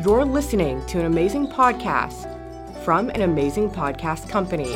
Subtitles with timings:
[0.00, 2.26] You're listening to an amazing podcast
[2.82, 4.72] from an amazing podcast company.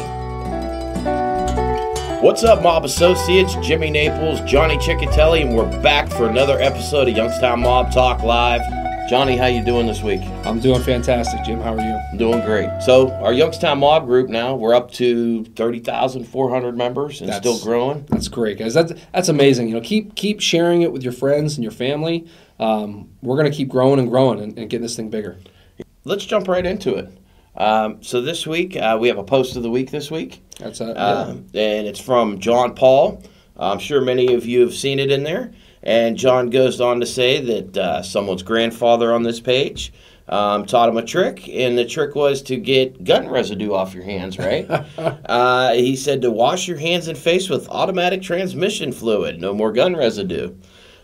[2.23, 3.57] What's up, Mob Associates?
[3.57, 8.61] Jimmy Naples, Johnny Chechitelli, and we're back for another episode of Youngstown Mob Talk Live.
[9.09, 10.21] Johnny, how you doing this week?
[10.45, 11.61] I'm doing fantastic, Jim.
[11.61, 12.01] How are you?
[12.11, 12.69] I'm doing great.
[12.83, 18.05] So, our Youngstown Mob group now, we're up to 30,400 members and That's- still growing.
[18.09, 18.75] That's great, guys.
[18.75, 19.69] That's that's amazing.
[19.69, 22.27] You know, keep keep sharing it with your friends and your family.
[22.59, 25.37] Um, we're gonna keep growing and growing and, and getting this thing bigger.
[26.05, 27.17] Let's jump right into it.
[27.57, 30.43] Um, so, this week, uh, we have a post of the week this week.
[30.59, 33.23] That's uh, Um, and it's from John Paul.
[33.57, 35.53] I'm sure many of you have seen it in there.
[35.87, 39.93] And John goes on to say that uh, someone's grandfather on this page
[40.29, 44.03] um, taught him a trick, and the trick was to get gun residue off your
[44.03, 44.67] hands, right?
[44.99, 49.71] uh, he said to wash your hands and face with automatic transmission fluid, no more
[49.73, 50.53] gun residue.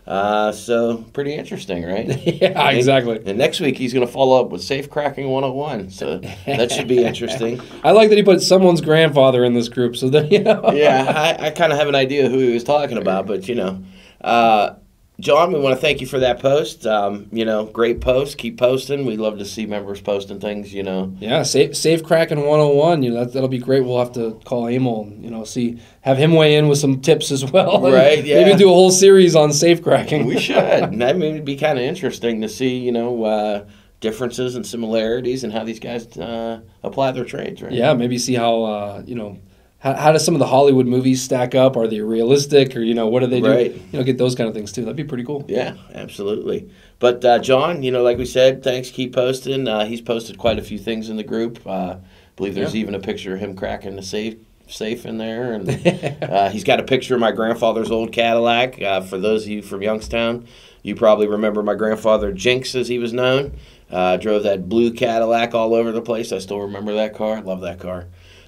[0.05, 2.05] Uh, so, pretty interesting, right?
[2.41, 3.21] yeah, exactly.
[3.25, 5.91] And next week he's going to follow up with Safe Cracking 101.
[5.91, 7.61] So, that should be interesting.
[7.85, 10.73] I like that he put someone's grandfather in this group, so that you know.
[10.73, 13.55] yeah, I, I kind of have an idea who he was talking about, but you
[13.55, 13.81] know,
[14.23, 14.75] uh,
[15.19, 16.87] John, we want to thank you for that post.
[16.87, 18.39] Um, you know, great post.
[18.39, 19.05] Keep posting.
[19.05, 20.73] We love to see members posting things.
[20.73, 23.03] You know, Yeah, safe safe cracking 101.
[23.03, 23.85] You know that that'll be great.
[23.85, 25.03] We'll have to call Emil.
[25.03, 27.79] and, You know, see have him weigh in with some tips as well.
[27.81, 28.43] Right, yeah.
[28.43, 30.25] Maybe do a whole series on safe cracking.
[30.25, 30.55] we should.
[30.99, 32.79] that it'd be kind of interesting to see.
[32.79, 33.65] You know, uh,
[33.99, 37.61] differences and similarities and how these guys uh, apply their trades.
[37.61, 37.71] Right.
[37.71, 39.37] Yeah, maybe see how uh, you know
[39.83, 41.75] how, how does some of the Hollywood movies stack up?
[41.75, 43.49] Are they realistic, or you know what do they do?
[43.51, 43.73] Right.
[43.75, 44.81] You know, get those kind of things too.
[44.81, 45.43] That'd be pretty cool.
[45.49, 46.69] Yeah, absolutely.
[46.99, 48.89] But uh, John, you know, like we said, thanks.
[48.89, 49.67] Keep posting.
[49.67, 51.59] Uh, he's posted quite a few things in the group.
[51.67, 51.99] Uh, I
[52.37, 52.81] believe there's Yeah.
[52.81, 55.69] even a picture of him cracking the safe safe in there, and
[56.23, 58.81] uh, he's got a picture of my grandfather's old Cadillac.
[58.81, 60.47] Uh, for those of you from Youngstown,
[60.81, 63.51] you probably remember my grandfather Jinx, as he was known.
[63.91, 66.31] Uh, drove that blue Cadillac all over the place.
[66.31, 67.41] I still remember that car.
[67.41, 68.05] Love that car.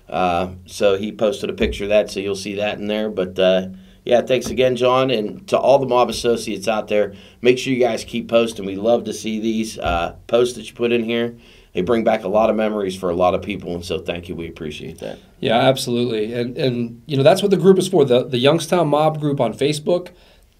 [0.09, 3.09] Uh, so he posted a picture of that, so you'll see that in there.
[3.09, 3.69] But uh,
[4.03, 7.13] yeah, thanks again, John, and to all the mob associates out there.
[7.41, 8.65] Make sure you guys keep posting.
[8.65, 11.35] We love to see these uh, posts that you put in here.
[11.73, 14.29] They bring back a lot of memories for a lot of people, and so thank
[14.29, 14.35] you.
[14.35, 15.19] We appreciate that.
[15.41, 16.33] Yeah, absolutely.
[16.33, 18.05] And and you know that's what the group is for.
[18.05, 20.11] The the Youngstown Mob group on Facebook.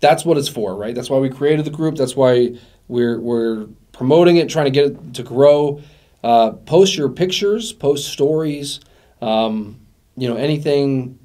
[0.01, 0.93] That's what it's for, right?
[0.93, 1.95] That's why we created the group.
[1.95, 2.57] That's why
[2.89, 5.81] we're we're promoting it, trying to get it to grow.
[6.21, 8.81] Uh, post your pictures, post stories.
[9.25, 9.79] Um,
[10.15, 11.19] you know anything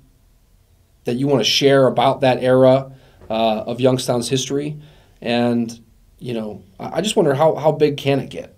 [1.04, 2.92] that you want to share about that era
[3.28, 4.80] uh, of Youngstown's history,
[5.20, 5.78] and
[6.18, 8.56] you know I just wonder how how big can it get?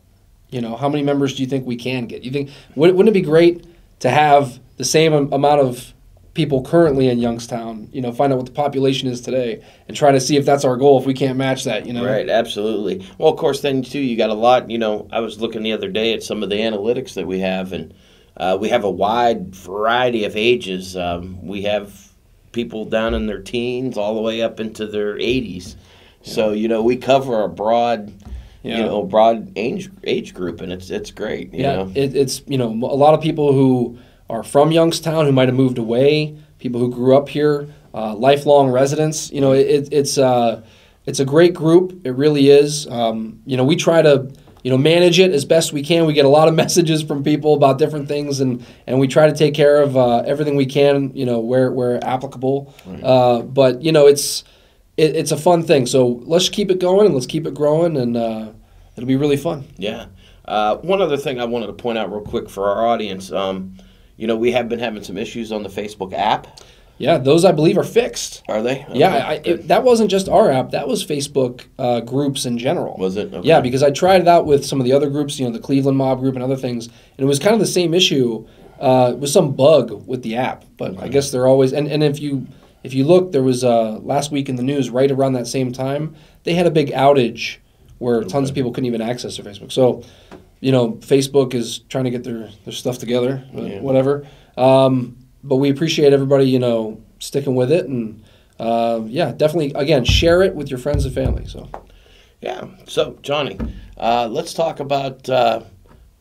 [0.51, 2.23] You know, how many members do you think we can get?
[2.23, 3.67] You think would, wouldn't it be great
[4.01, 5.93] to have the same amount of
[6.35, 7.89] people currently in Youngstown?
[7.93, 10.65] You know, find out what the population is today and try to see if that's
[10.65, 11.01] our goal.
[11.01, 13.05] If we can't match that, you know, Right, absolutely.
[13.19, 14.71] Well, of course, then too, you got a lot.
[14.71, 17.41] You know, I was looking the other day at some of the analytics that we
[17.41, 17.95] have, and
[18.37, 20.97] uh, we have a wide variety of ages.
[20.97, 22.11] Um, we have
[22.53, 25.77] people down in their teens all the way up into their 80s.
[26.23, 28.13] So you know, we cover a broad,
[28.63, 28.79] Yeah.
[28.79, 31.53] you know, broad age age group, and it's it's great.
[31.53, 33.99] You yeah, know, it, it's you know a lot of people who
[34.31, 38.71] are from Youngstown who might have moved away, people who grew up here, uh, lifelong
[38.71, 39.33] residents.
[39.33, 40.63] You know, it, it's uh,
[41.07, 42.07] it's a great group.
[42.07, 42.87] It really is.
[42.87, 44.31] Um, you know, we try to
[44.63, 46.07] you know manage it as best we can.
[46.07, 49.27] We get a lot of messages from people about different things, and and we try
[49.27, 51.15] to take care of uh, everything we can.
[51.15, 52.75] You know, where where applicable.
[53.03, 54.45] Uh, but you know, it's
[54.97, 55.87] it, it's a fun thing.
[55.87, 58.53] So let's keep it going and let's keep it growing, and uh,
[58.97, 59.65] it'll be really fun.
[59.77, 60.07] Yeah.
[60.45, 63.31] Uh, one other thing I wanted to point out real quick for our audience.
[63.31, 63.77] Um,
[64.17, 66.61] you know, we have been having some issues on the Facebook app.
[67.03, 68.43] Yeah, those I believe are fixed.
[68.49, 68.87] Are they?
[68.93, 70.71] Yeah, I, it, that wasn't just our app.
[70.71, 72.97] That was Facebook uh, groups in general.
[72.97, 73.35] Was it?
[73.35, 73.47] Okay.
[73.47, 75.59] Yeah, because I tried it out with some of the other groups, you know, the
[75.59, 78.47] Cleveland Mob Group and other things, and it was kind of the same issue
[78.79, 80.65] uh, with some bug with the app.
[80.77, 82.47] But I guess they're always and, and if you
[82.85, 85.73] if you look, there was uh, last week in the news right around that same
[85.73, 86.15] time
[86.45, 87.59] they had a big outage
[87.99, 89.71] where tons of people couldn't even access their Facebook.
[89.71, 90.03] So,
[90.61, 93.81] you know, Facebook is trying to get their their stuff together, Yeah.
[93.81, 94.27] whatever.
[94.57, 98.23] Um, but we appreciate everybody, you know, sticking with it and.
[98.61, 99.73] Uh, yeah, definitely.
[99.75, 101.47] Again, share it with your friends and family.
[101.47, 101.69] So,
[102.41, 102.67] Yeah.
[102.87, 103.59] So, Johnny,
[103.99, 105.63] uh, let's talk about uh,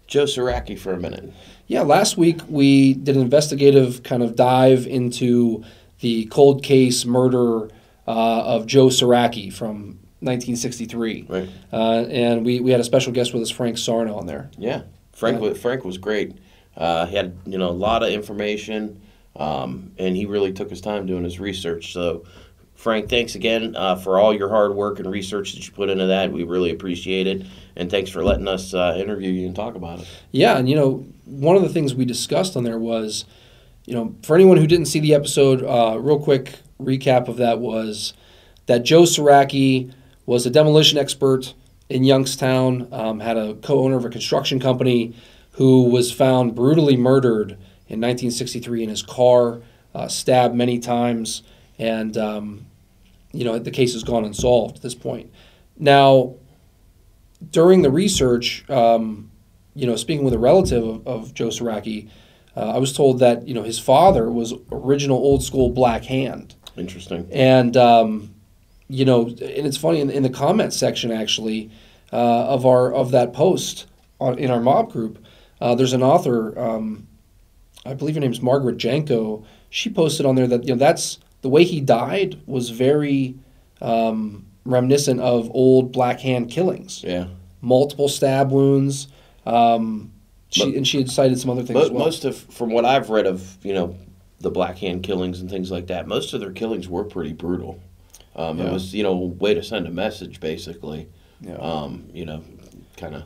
[0.08, 1.32] Joe Saraki for a minute.
[1.68, 5.64] Yeah, last week we did an investigative kind of dive into
[6.00, 7.66] the cold case murder
[8.08, 11.26] uh, of Joe Saraki from 1963.
[11.30, 11.50] Right.
[11.72, 14.50] Uh, and we, we had a special guest with us, Frank Sarno, on there.
[14.58, 14.84] Yeah.
[15.12, 15.50] Frank, Yeah.
[15.50, 16.38] was, Frank was great.
[16.76, 19.02] Uh, he had you know a lot of information,
[19.36, 21.94] um, and he really took his time doing his research.
[21.94, 22.26] So
[22.82, 26.08] Frank, thanks again uh, for all your hard work and research that you put into
[26.08, 26.32] that.
[26.32, 27.46] We really appreciate it.
[27.76, 30.08] And thanks for letting us uh, interview you and talk about it.
[30.32, 33.26] Yeah, and you know, one of the things we discussed on there was,
[33.86, 37.60] you know, for anyone who didn't see the episode, uh, real quick recap of that
[37.60, 38.14] was
[38.66, 39.94] that Joe Saracki
[40.26, 41.54] was a demolition expert
[41.88, 45.14] in Youngstown, um, had a co-owner of a construction company
[45.52, 47.58] who was found brutally murdered
[47.92, 49.62] in 1963 in his car,
[49.94, 51.44] uh, stabbed many times,
[51.78, 52.66] and um,
[53.34, 55.32] you know the case has gone unsolved at this point.
[55.78, 56.36] Now,
[57.50, 59.30] during the research, um,
[59.76, 62.10] you know, speaking with a relative of, of Joe Saracki,
[62.56, 66.56] uh, I was told that you know his father was original old school Black Hand,
[66.78, 67.28] Interesting.
[67.30, 68.34] and um,
[68.88, 71.72] you know, and it's funny in, in the comment section actually
[72.14, 73.88] uh, of our of that post
[74.20, 75.24] on, in our mob group.
[75.60, 77.08] Uh, there's an author, um,
[77.86, 79.44] I believe her name's Margaret Janko.
[79.70, 83.36] She posted on there that you know that's the way he died was very
[83.82, 87.26] um, reminiscent of old Black Hand killings, Yeah.
[87.62, 89.08] multiple stab wounds.
[89.46, 90.12] Um,
[90.50, 92.06] she But- and she had cited some other things Mo- as well.
[92.06, 93.96] Most of, from what I've read of, you know,
[94.40, 97.80] the Black Hand killings and things like that, most of their killings were pretty brutal.
[98.36, 101.08] Um, It was, you know, way to send a message, basically.
[101.42, 101.56] Yeah.
[101.56, 102.42] Um, you know,
[102.98, 103.24] kind of.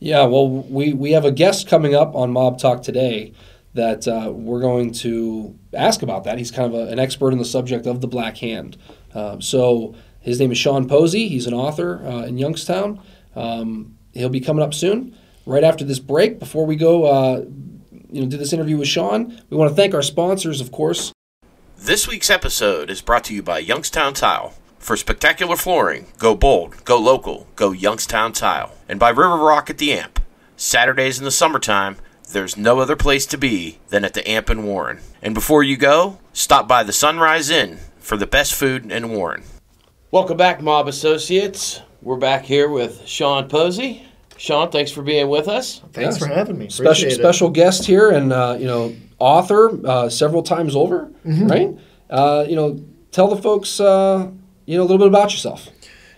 [0.00, 3.32] Yeah, well, we, we have a guest coming up on Mob Talk today
[3.74, 6.38] that uh, we're going to ask about that.
[6.38, 8.76] He's kind of a, an expert in the subject of the Black Hand.
[9.14, 11.28] Um, so his name is Sean Posey.
[11.28, 13.00] He's an author uh, in Youngstown.
[13.34, 15.16] Um, he'll be coming up soon.
[15.46, 17.44] Right after this break, before we go, uh,
[18.10, 21.12] you know, do this interview with Sean, we want to thank our sponsors, of course.
[21.76, 24.54] This week's episode is brought to you by Youngstown Tile.
[24.78, 28.72] For spectacular flooring, go bold, go local, go Youngstown Tile.
[28.88, 30.20] And by River Rock at the Amp.
[30.56, 31.96] Saturdays in the summertime,
[32.32, 35.00] there's no other place to be than at the Amp in Warren.
[35.22, 39.42] And before you go, stop by the Sunrise Inn for the best food in Warren.
[40.10, 41.80] Welcome back, Mob Associates.
[42.02, 44.06] We're back here with Sean Posey.
[44.36, 45.80] Sean, thanks for being with us.
[45.92, 46.18] Thanks Yes.
[46.18, 46.68] for having me.
[46.68, 47.12] Special it.
[47.14, 51.46] special guest here, and uh, you know, author uh, several times over, Mm-hmm.
[51.46, 51.70] right?
[52.10, 52.82] Uh, you know,
[53.12, 54.28] tell the folks, uh,
[54.66, 55.68] you know, a little bit about yourself.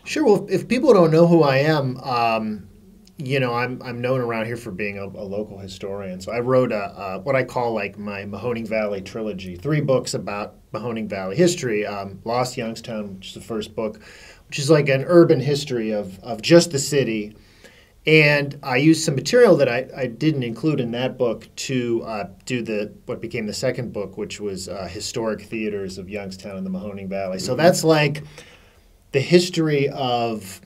[0.04, 0.24] Sure.
[0.24, 2.66] Well, if people don't know who I am, um,
[3.16, 6.20] you know, I'm I'm known around here for being a, a local historian.
[6.20, 10.14] So I wrote a, uh what I call like my Mahoning Valley trilogy, three books
[10.14, 11.86] about Mahoning Valley history.
[11.86, 14.00] Um, Lost Youngstown, which is the first book,
[14.48, 17.36] which is like an urban history of of just the city.
[18.06, 22.28] And I used some material that I, I didn't include in that book to uh,
[22.44, 26.66] do the what became the second book, which was uh, historic theaters of Youngstown and
[26.66, 27.38] the Mahoning Valley.
[27.38, 28.24] So that's like
[29.12, 30.60] the history of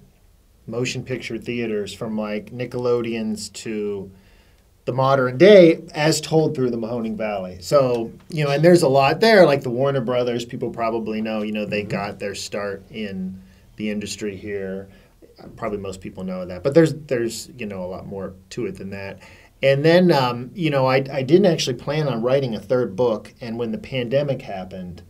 [0.69, 4.11] motion picture theaters from like Nickelodeons to
[4.85, 7.59] the modern day as told through the Mahoning Valley.
[7.61, 11.43] So, you know, and there's a lot there, like the Warner Brothers, people probably know,
[11.43, 13.43] you know, they got their start in
[13.77, 14.89] the industry here.
[15.57, 18.77] Probably most people know that, but there's there's you know a lot more to it
[18.77, 19.21] than that.
[19.63, 23.33] And then um, you know I, I didn't actually plan on writing a third book,
[23.41, 25.03] and when the pandemic happened,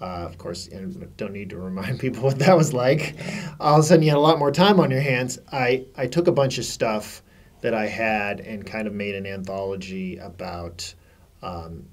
[0.00, 3.16] uh, of course, and don't need to remind people what that was like.
[3.60, 5.38] All of a sudden, you had a lot more time on your hands.
[5.52, 7.22] I, I took a bunch of stuff
[7.60, 10.94] that I had and kind of made an anthology about.
[11.42, 11.86] Um,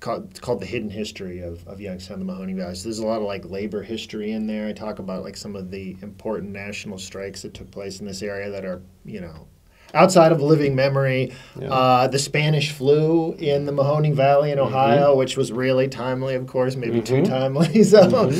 [0.00, 2.74] called, it's called the hidden history of, of Youngstown, the Mahoning Valley.
[2.74, 4.66] So there's a lot of like labor history in there.
[4.66, 8.22] I talk about like some of the important national strikes that took place in this
[8.22, 9.46] area that are you know
[9.94, 11.32] outside of living memory.
[11.62, 16.46] Uh, the Spanish flu in the Mahoning Valley in Ohio, which was really timely, of
[16.46, 17.84] course, maybe too timely.
[17.90, 18.30] So,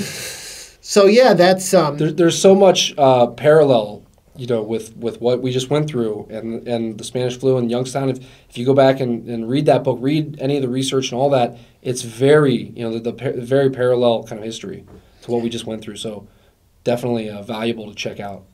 [0.80, 4.02] so yeah, that's um, There, there's so much uh, parallel,
[4.37, 7.69] you know, with, with what we just went through and and the Spanish flu in
[7.69, 8.09] Youngstown.
[8.09, 11.12] If if you go back and, and read that book, read any of the research
[11.12, 14.85] and all that, it's very you know the, the par- very parallel kind of history
[15.23, 15.97] to what we just went through.
[15.97, 16.26] So
[16.85, 18.45] definitely uh, valuable to check out.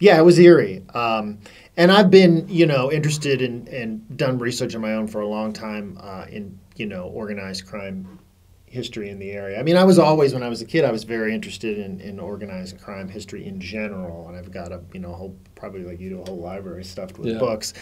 [0.00, 0.82] Yeah, it was eerie.
[0.94, 1.38] Um,
[1.76, 5.26] and I've been, you know, interested in and done research on my own for a
[5.28, 8.18] long time uh, in, you know, organized crime
[8.66, 9.58] history in the area.
[9.58, 12.00] I mean, I was always, when I was a kid, I was very interested in,
[12.00, 14.26] in organized crime history in general.
[14.28, 17.16] And I've got a, you know, whole, probably like you do, a whole library stuffed
[17.16, 17.38] with Yeah.
[17.38, 17.72] books.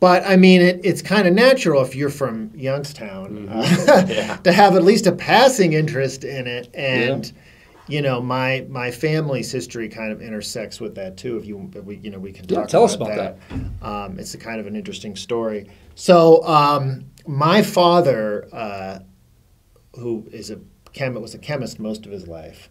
[0.00, 4.76] But I mean, it, it's kind of natural if you're from Youngstown uh, to have
[4.76, 6.68] at least a passing interest in it.
[6.74, 7.32] And,
[7.88, 11.36] you know, my my family's history kind of intersects with that too.
[11.36, 13.86] If you, if we, you know, we can Yeah, talk tell us about about that.
[13.86, 15.68] Um, it's a kind of an interesting story.
[15.94, 18.98] So, um, my father, uh,
[19.98, 20.60] who is a
[20.92, 22.70] chem was a chemist most of his life,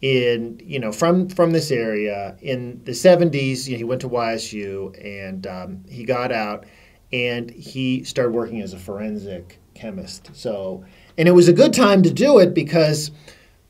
[0.00, 4.08] in you know from from this area in the 70s you know, he went to
[4.08, 6.66] YSU and um, he got out
[7.12, 10.84] and he started working as a forensic chemist so
[11.16, 13.10] and it was a good time to do it because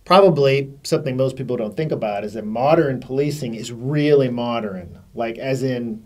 [0.09, 5.37] probably something most people don't think about is that modern policing is really modern, like
[5.37, 6.03] as in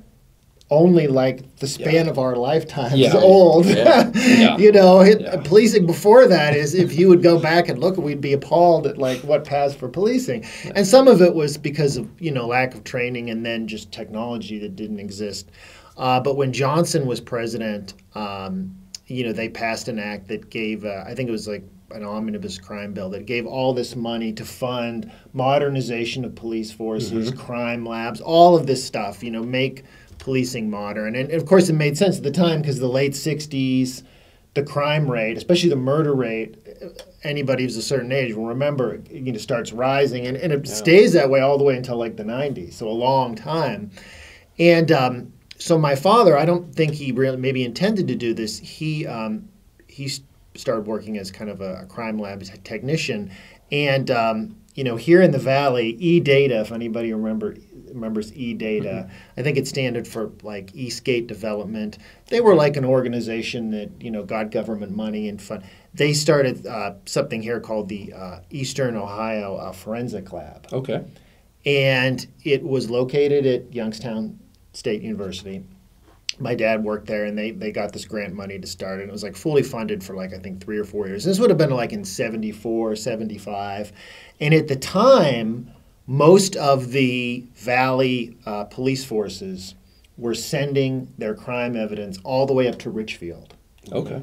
[0.71, 3.13] only like the span of our lifetimes Yeah.
[3.17, 3.67] old.
[3.67, 4.11] Yeah.
[4.15, 4.57] Yeah.
[4.57, 5.37] you know, it, Yeah.
[5.45, 8.99] policing before that is if you would go back and look, we'd be appalled at
[8.99, 10.45] like what passed for policing.
[10.75, 13.93] And some of it was because of you know lack of training and then just
[13.93, 15.51] technology that didn't exist.
[15.97, 18.75] Uh, but when Johnson was president, um,
[19.07, 21.63] you know, they passed an act that gave, uh, I think it was like
[21.95, 27.31] an omnibus crime bill that gave all this money to fund modernization of police forces,
[27.33, 29.85] crime labs, all of this stuff, you know, make
[30.19, 31.15] policing modern.
[31.15, 34.03] And, of course, it made sense at the time because the late 60s,
[34.55, 36.57] the crime rate, especially the murder rate,
[37.25, 40.27] anybody who's a certain age will remember, you know, starts rising.
[40.27, 42.91] And, and it stays that way all the way until like the 90s, so a
[42.91, 43.91] long time.
[44.59, 48.59] And um, so my father, I don't think he really maybe intended to do this.
[48.59, 49.49] He um,
[49.87, 50.11] he
[50.55, 53.31] started working as kind of a, a crime lab technician,
[53.71, 56.61] and um, you know here in the valley, E Data.
[56.61, 57.57] If anybody remember
[57.89, 61.99] remembers E Data, I think it standard for like Eastgate Development.
[62.29, 65.63] They were like an organization that you know got government money and fund.
[65.95, 71.05] They started uh, something here called the uh, Eastern Ohio uh, Forensic Lab Okay.
[71.67, 74.39] and it was located at Youngstown
[74.73, 75.63] State University.
[76.39, 79.01] My dad worked there, and they, they got this grant money to start.
[79.01, 81.25] And it was like fully funded for like I think three or four years.
[81.25, 83.93] This would have been like in 74, 75.
[84.41, 85.71] and at the time,
[86.07, 89.75] most of the Valley uh, police forces
[90.17, 93.55] were sending their crime evidence all the way up to Richfield
[93.91, 94.23] Okay.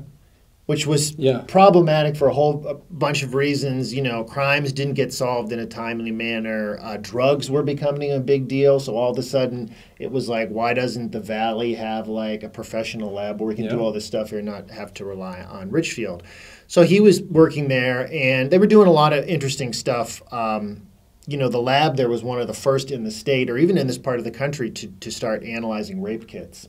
[0.70, 1.40] Which was Yeah.
[1.48, 3.92] problematic for a whole a bunch of reasons.
[3.92, 6.78] You know, crimes didn't get solved in a timely manner.
[6.80, 8.80] Uh, drugs were becoming a big deal.
[8.80, 12.50] So all of a sudden, it was like, why doesn't the Valley have like a
[12.50, 15.42] professional lab where we can do all this stuff here and not have to rely
[15.42, 16.22] on Richfield?
[16.68, 20.22] So he was working there, and they were doing a lot of interesting stuff.
[20.32, 20.84] Um,
[21.26, 23.76] you know, the lab there was one of the first in the state, or even
[23.76, 26.68] in this part of the country, to, to start analyzing rape kits.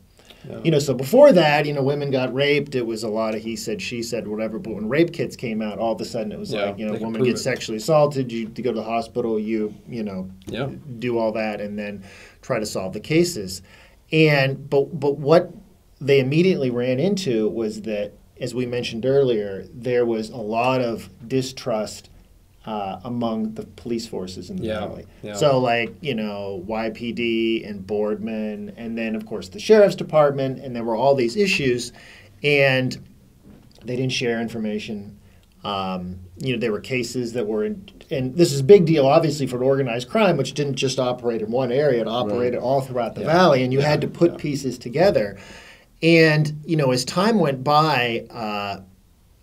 [0.65, 2.75] You know, so before that, you know, women got raped.
[2.75, 4.59] It was a lot of he said, she said, whatever.
[4.59, 6.87] But when rape kits came out, all of a sudden it was Yeah, like, you
[6.87, 7.45] know, woman gets it.
[7.45, 10.69] sexually assaulted, you to go to the hospital, you, you know, Yeah.
[10.99, 12.03] do all that, and then
[12.43, 13.63] try to solve the cases.
[14.13, 15.53] And but but what
[16.01, 21.09] they immediately ran into was that, as we mentioned earlier, there was a lot of
[21.29, 22.10] distrust
[22.67, 25.07] uh, among the police forces in the Yeah, valley.
[25.23, 25.35] yeah.
[25.35, 30.75] So like you know YPD and Boardman, and then of course the sheriff's department, and
[30.77, 31.93] there were all these issues,
[32.43, 32.97] and
[33.85, 35.17] they didn't share information.
[35.63, 39.07] Um, you know, there were cases that were, in, and this is a big deal,
[39.07, 42.81] obviously, for an organized crime, which didn't just operate in one area; it operated all
[42.81, 43.27] throughout the Yeah.
[43.27, 45.37] valley, and you had to put pieces together.
[46.03, 48.81] And you know, as time went by, uh,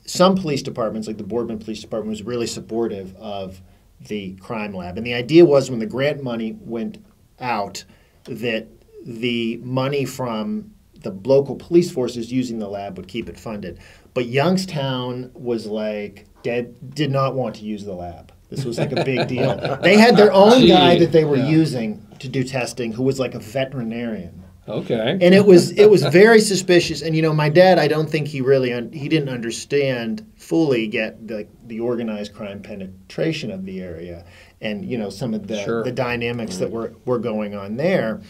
[0.07, 3.61] some police departments, like the Boardman Police Department, was really supportive of
[3.99, 4.97] the crime lab.
[4.97, 7.03] And the idea was when the grant money went
[7.39, 7.83] out,
[8.23, 8.67] that
[9.05, 13.79] the money from the local police forces using the lab would keep it funded.
[14.13, 18.31] But Youngstown was like dead, did not want to use the lab.
[18.49, 19.77] This was like a big deal.
[19.81, 21.49] They had their own guy that they were yeah.
[21.49, 25.17] using to do testing, who was like a veterinarian Okay.
[25.21, 28.27] and it was it was very suspicious and you know my dad i don't think
[28.27, 33.81] he really un- he didn't understand fully get the, the organized crime penetration of the
[33.81, 34.25] area
[34.61, 35.83] and you know some of the, Sure.
[35.83, 36.75] the dynamics that mm-hmm.
[36.75, 38.21] were, were going on there.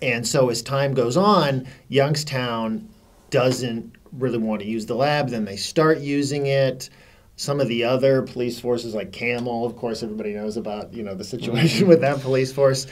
[0.00, 2.88] And so as time goes on youngstown
[3.30, 6.90] doesn't really want to use the lab then they start using it.
[7.36, 11.14] Some of the other police forces like Campbell of course everybody knows about you know
[11.14, 11.88] the situation mm-hmm.
[11.88, 12.86] with that police force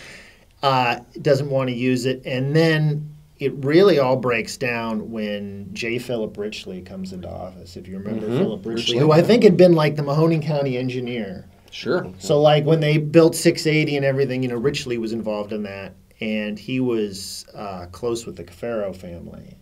[0.62, 5.98] uh, doesn't want to use it, and then it really all breaks down when J.
[5.98, 7.76] Philip Richley comes into office.
[7.76, 10.78] If you remember Philip Richley, Richley, who I think had been like the Mahoning County
[10.78, 11.46] engineer.
[11.70, 12.10] Sure.
[12.18, 15.94] So like when they built 680 and everything, you know, Richley was involved in that,
[16.20, 19.56] and he was uh, close with the Cafaro family.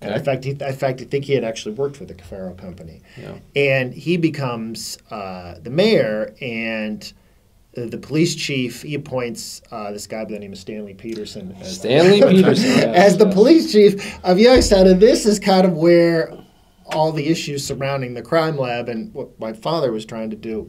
[0.00, 2.56] And in fact, he, in fact, I think he had actually worked for the Cafaro
[2.56, 3.02] company.
[3.18, 3.34] Yeah.
[3.54, 7.12] And he becomes uh, the mayor, and
[7.76, 11.56] uh, the police chief he appoints uh, this guy by the name of Stanley Peterson
[11.60, 12.64] as, Stanley Peterson.
[12.64, 13.34] yes, as the yes.
[13.34, 14.86] police chief of Youngstown.
[14.86, 16.32] And this is kind of where
[16.86, 20.68] all the issues surrounding the crime lab and what my father was trying to do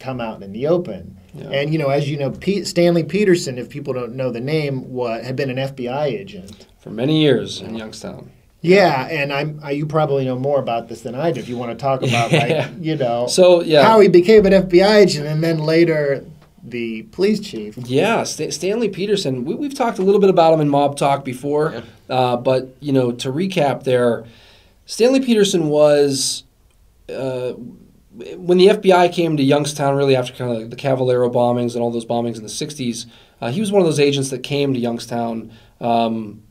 [0.00, 1.16] come out in the open.
[1.32, 1.50] Yeah.
[1.50, 4.90] And you know, as you know, Pete, Stanley Peterson, if people don't know the name,
[4.92, 6.66] what had been an FBI agent.
[6.80, 8.32] For many years in Youngstown.
[8.64, 11.40] Yeah, and I'm I, you probably know more about this than I do.
[11.40, 12.70] If you want to talk about like Yeah.
[12.80, 13.82] you know So, yeah.
[13.84, 16.24] how he became an FBI agent and then later
[16.72, 17.76] the police chief.
[17.78, 19.44] Yeah, St- Stanley Peterson.
[19.44, 21.72] We, we've talked a little bit about him in Mob Talk before,
[22.08, 22.14] Yeah.
[22.14, 24.24] uh, but you know, to recap, there,
[24.86, 26.42] Stanley Peterson was
[27.08, 27.52] uh,
[28.36, 31.90] when the FBI came to Youngstown, really after kind of the Cavallaro bombings and all
[31.92, 33.06] those bombings in the '60s,
[33.40, 36.42] uh, he was one of those agents that came to Youngstown, um,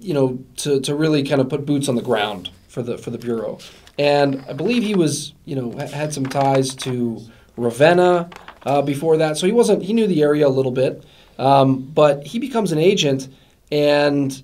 [0.00, 3.10] you know, to, to really kind of put boots on the ground for the for
[3.10, 3.58] the bureau.
[3.98, 7.20] And I believe he was, you know, had some ties to
[7.56, 8.30] Ravenna
[8.64, 9.82] uh, before that, so he wasn't.
[9.82, 11.04] He knew the area a little bit,
[11.38, 13.28] um, but he becomes an agent
[13.70, 14.42] and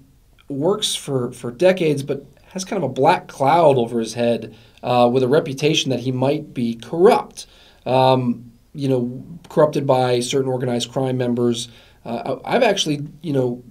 [0.49, 5.09] works for for decades, but has kind of a black cloud over his head uh,
[5.13, 7.47] with a reputation that he might be corrupt.
[7.87, 11.69] Um, you know, corrupted by certain organized crime members.
[12.05, 13.63] Uh, I've actually, you know,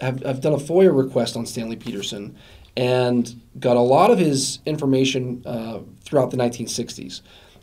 [0.00, 2.36] have, have done a FOIA request on Stanley Peterson
[2.76, 7.22] and got a lot of his information uh, throughout the 1960s.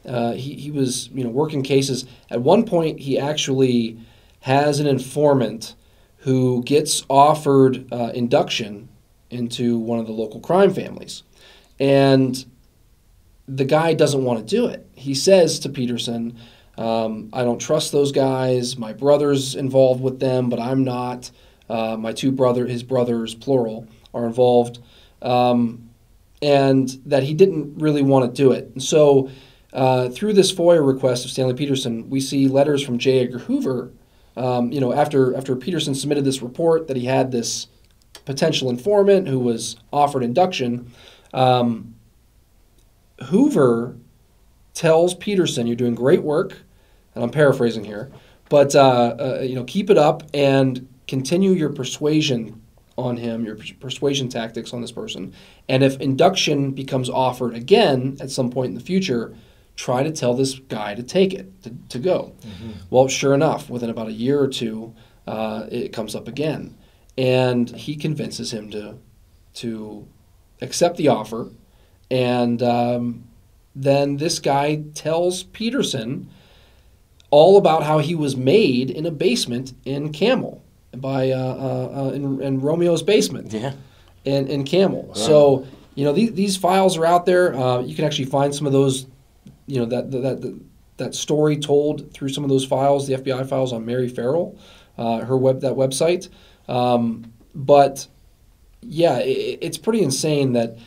[0.10, 2.06] Uh, he, he was, you know, working cases.
[2.30, 3.98] At one point, he actually
[4.42, 5.76] has an informant
[6.18, 8.90] who gets offered uh, induction
[9.30, 11.24] into one of the local crime families.
[11.80, 12.46] And
[13.48, 14.86] the guy doesn't want to do it.
[14.94, 16.38] He says to Peterson,
[16.78, 18.78] um, I don't trust those guys.
[18.78, 21.30] My brother's involved with them, but I'm not.
[21.70, 24.80] Uh, my two brother, his brothers, plural, are involved,
[25.22, 25.90] um,
[26.42, 28.72] and that he didn't really want to do it.
[28.74, 29.30] And so,
[29.74, 33.20] uh, through this FOIA request of Stanley Peterson, we see letters from J.
[33.20, 33.92] Edgar Hoover.
[34.36, 37.68] Um, you know, after after Peterson submitted this report that he had this
[38.26, 40.92] potential informant who was offered induction,
[41.34, 41.96] um,
[43.26, 43.98] Hoover
[44.74, 46.58] tells Peterson, "You're doing great work,"
[47.14, 48.12] and I'm paraphrasing here,
[48.50, 52.62] but uh, uh, you know, keep it up and continue your persuasion
[52.98, 55.34] on him, your persuasion tactics on this person.
[55.68, 59.36] And if induction becomes offered again at some point in the future,
[59.86, 62.34] try to tell this guy to take it, to, to go.
[62.90, 64.94] Well, sure enough, within about a year or two,
[65.26, 66.76] uh, it comes up again,
[67.18, 68.84] and he convinces him to
[69.62, 70.06] to
[70.62, 71.50] accept the offer,
[72.12, 73.24] and um,
[73.76, 76.30] then this guy tells Peterson
[77.32, 80.62] all about how he was made in a basement in Campbell
[80.98, 83.74] by uh, uh, uh, in, in Romeo's basement Yeah.
[84.26, 85.14] in, in Campbell.
[85.14, 87.56] So you know these, these files are out there.
[87.56, 89.06] Uh, you can actually find some of those,
[89.70, 90.60] you know that that
[90.98, 94.58] that, story told through some of those files, the FBI files on Mary Ferrell,
[94.98, 96.28] uh, her web that website.
[96.68, 98.08] Um, but
[98.82, 100.78] yeah, it, it's pretty insane that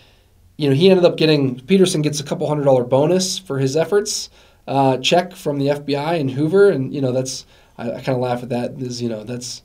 [0.56, 3.76] you know he ended up getting Peterson gets a couple hundred dollar bonus for his
[3.76, 4.28] efforts.
[4.66, 7.46] Uh, check from the FBI and Hoover, and you know that's
[7.78, 8.72] I, I kind of laugh at that.
[8.80, 9.62] Is you know that's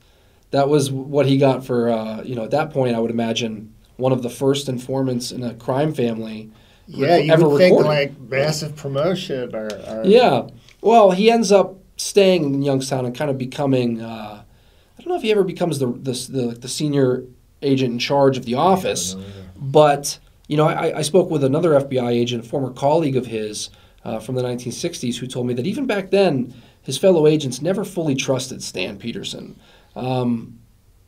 [0.50, 3.74] that was what he got for uh, you know at that point I would imagine
[3.96, 6.50] one of the first informants in a crime family
[6.88, 7.88] Yeah, you ever would think recorded.
[7.88, 10.48] like massive promotion or, or Yeah.
[10.80, 14.00] Well, he ends up staying in Youngstown and kind of becoming.
[14.00, 17.24] Uh, I don't know if he ever becomes the the, the the senior
[17.62, 19.16] agent in charge of the office,
[19.56, 23.68] but you know, I, I spoke with another FBI agent, a former colleague of his
[24.04, 27.84] uh, from the 1960s, who told me that even back then, his fellow agents never
[27.84, 29.58] fully trusted Stan Peterson.
[29.94, 30.58] Um,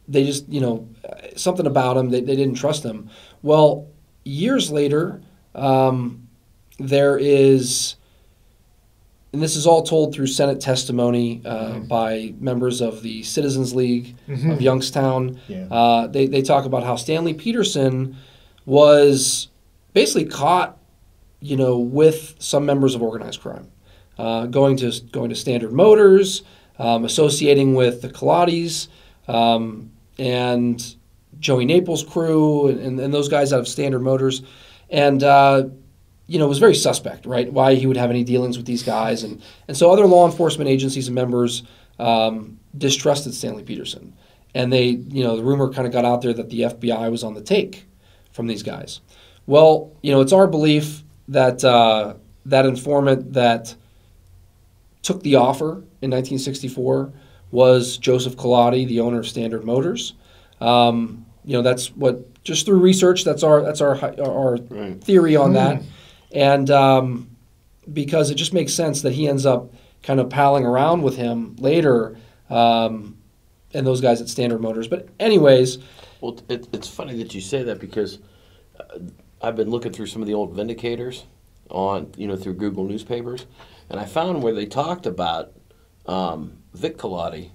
[0.07, 0.88] they just, you know,
[1.37, 3.09] something about him, they, they didn't trust him.
[3.43, 3.88] Well,
[4.25, 5.23] years later,
[5.55, 6.29] um,
[6.79, 7.97] there is
[9.33, 14.17] and this is all told through Senate testimony uh, by members of the Citizens League
[14.29, 15.41] of Youngstown.
[15.47, 15.67] Yeah.
[15.71, 18.17] Uh, they, they talk about how Stanley Peterson
[18.67, 19.49] was
[19.93, 20.79] basically caught,
[21.41, 23.71] you know, with some members of organized crime,
[24.19, 26.43] uh, going to going to Standard Motors,
[26.79, 28.89] um, associating with the Colades,
[29.29, 30.97] um, and
[31.39, 34.43] Joey Naples' crew, and, and those guys out of Standard Motors,
[34.90, 35.64] and uh,
[36.26, 37.53] you know, was very suspect, right?
[37.53, 40.70] Why he would have any dealings with these guys, and and so other law enforcement
[40.70, 41.64] agencies and members
[41.98, 44.14] um, distrusted Stanley Peterson,
[44.55, 47.24] and they, you know, the rumor kind of got out there that the FBI was
[47.24, 47.87] on the take
[48.33, 49.00] from these guys.
[49.46, 52.14] Well, you know, it's our belief that uh,
[52.46, 53.74] that informant that
[55.03, 55.72] took the offer
[56.03, 57.12] in 1964
[57.50, 60.14] was Joseph Colati, the owner of Standard Motors.
[60.61, 63.24] Um, you know, that's what just through research.
[63.24, 65.03] That's our that's our our Right.
[65.03, 65.83] theory on that,
[66.33, 67.29] and um,
[67.92, 69.72] because it just makes sense that he ends up
[70.03, 72.16] kind of palling around with him later,
[72.48, 73.18] um,
[73.74, 74.88] and those guys at Standard Motors.
[74.88, 75.79] But anyways,
[76.20, 78.18] Well, it, it's funny that you say that because
[78.79, 78.98] uh,
[79.42, 81.24] I've been looking through some of the old Vindicators
[81.70, 83.46] on, you know, through Google newspapers,
[83.90, 85.53] and I found where they talked about
[86.07, 87.50] um, Vic Colati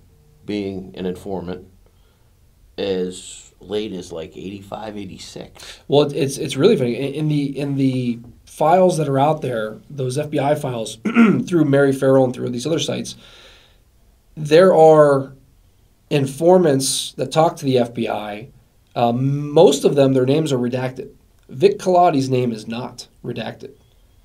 [0.46, 1.68] being an informant
[2.78, 5.82] as late as like 85, 86.
[5.88, 10.18] Well, it's it's really funny in the in the files that are out there, those
[10.18, 10.98] FBI files
[11.48, 13.16] through Mary Ferrell and through these other sites.
[14.36, 15.34] There are
[16.10, 18.50] informants that talk to the FBI.
[18.96, 21.10] Um, most of them, their names are redacted.
[21.50, 23.72] Vic Colati's name is not redacted.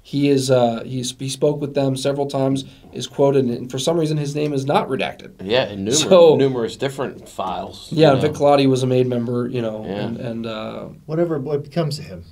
[0.03, 3.99] He is uh, he's, he spoke with them several times, is quoted, and for some
[4.01, 5.33] reason his name is not redacted.
[5.45, 7.89] Yeah, and numerous, So- numerous different files.
[7.93, 8.29] Yeah, you and know.
[8.29, 9.93] Vic Colati was a made member, you know, Yeah.
[10.07, 12.25] and, and uh, Whatever what becomes of him.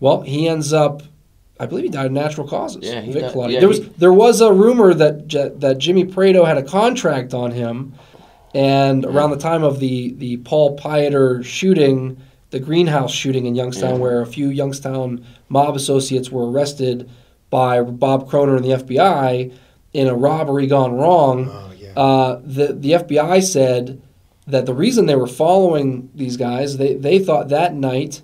[0.00, 1.02] well, he ends up.
[1.60, 2.82] I believe he died of natural causes.
[2.82, 3.52] Yeah, he Vic died- Colati.
[3.52, 6.62] yeah, there was he- there was a rumor that J- that Jimmy Prato had a
[6.64, 7.92] contract on him,
[8.54, 12.16] and around the time of the the Paul Pieter shooting,
[12.54, 14.00] the greenhouse shooting in Youngstown, Yeah.
[14.04, 17.10] where a few Youngstown mob associates were arrested
[17.50, 19.52] by Bob Croner and the FBI
[19.92, 21.48] in a robbery gone wrong.
[21.50, 21.92] Oh yeah.
[21.96, 24.00] Uh, the the FBI said
[24.46, 28.22] that the reason they were following these guys, they, they thought that night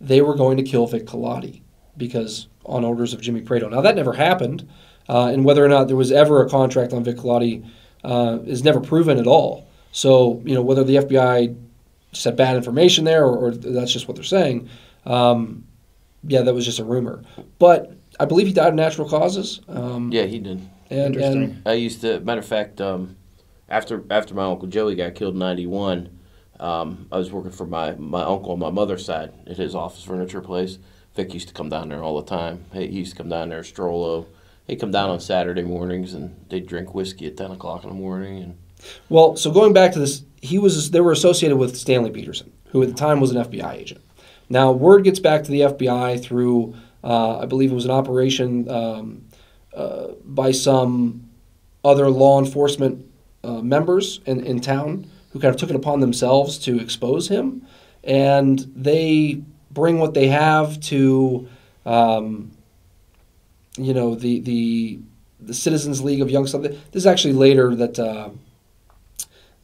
[0.00, 1.62] they were going to kill Vic Colati
[1.96, 3.68] because on orders of Jimmy Prato.
[3.68, 4.68] Now that never happened,
[5.08, 7.64] uh, and whether or not there was ever a contract on Vic Colati
[8.04, 9.66] uh, is never proven at all.
[9.90, 11.56] So you know whether the FBI
[12.16, 14.68] just had bad information there or, or that's just what they're saying.
[15.04, 15.64] Um,
[16.24, 17.22] yeah, that was just a rumor,
[17.58, 19.60] but I believe he died of natural causes.
[19.68, 20.68] Um, Yeah, he did.
[20.90, 21.42] and, Interesting.
[21.42, 22.18] and I used to.
[22.20, 23.16] Matter of fact, um,
[23.68, 26.08] after after my uncle Joey got killed in '91,
[26.58, 30.02] um, I was working for my my uncle on my mother's side at his office
[30.02, 30.78] furniture place.
[31.14, 32.64] Vic used to come down there all the time.
[32.72, 34.26] He he used to come down there, Strollo.
[34.66, 37.94] He'd come down on Saturday mornings and they'd drink whiskey at ten o'clock in the
[37.94, 38.42] morning.
[38.42, 38.58] And
[39.08, 42.82] Well, so going back to this, he was they were associated with Stanley Peterson, who
[42.82, 44.00] at the time was an FBI agent.
[44.48, 48.68] Now word gets back to the FBI through, uh, I believe it was an operation
[48.68, 49.24] um,
[49.74, 51.28] uh, by some
[51.84, 53.06] other law enforcement
[53.44, 57.66] uh, members in, in town who kind of took it upon themselves to expose him,
[58.04, 61.48] and they bring what they have to,
[61.84, 62.50] um,
[63.76, 64.98] you know, the the
[65.40, 66.62] the Citizens League of Young Youngstown.
[66.62, 67.98] This is actually later that.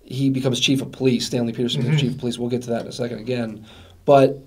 [0.04, 1.26] He becomes chief of police.
[1.26, 2.38] Stanley Peterson becomes chief of police.
[2.38, 3.66] We'll get to that in a second again,
[4.04, 4.38] but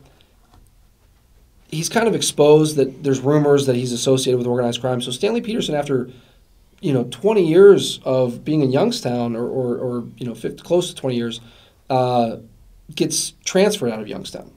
[1.69, 5.01] he's kind of exposed that there's rumors that he's associated with organized crime.
[5.01, 6.09] So Stanley Peterson, after
[6.81, 10.89] you know 20 years of being in Youngstown, or or, or you know 50, close
[10.89, 11.41] to 20 years,
[11.89, 12.37] uh,
[12.93, 14.51] gets transferred out of Youngstown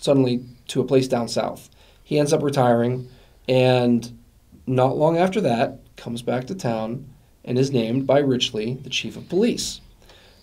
[0.00, 1.68] suddenly to a place down south.
[2.02, 3.08] He ends up retiring,
[3.48, 4.18] and
[4.66, 7.06] not long after that comes back to town
[7.44, 9.80] and is named by Richley the chief of police.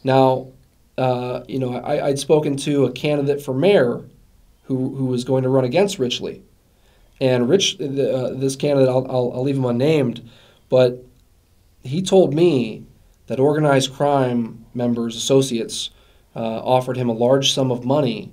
[0.07, 0.53] Now,
[0.97, 4.05] uh, you know, I, I'd spoken to a candidate for mayor
[4.63, 6.43] who, who was going to run against Richley.
[7.19, 10.29] And Rich, the, uh, this candidate, I'll, I'll, I'll leave him unnamed,
[10.69, 11.03] but
[11.83, 12.85] he told me
[13.25, 15.89] that organized crime members, associates,
[16.37, 18.31] uh, offered him a large sum of money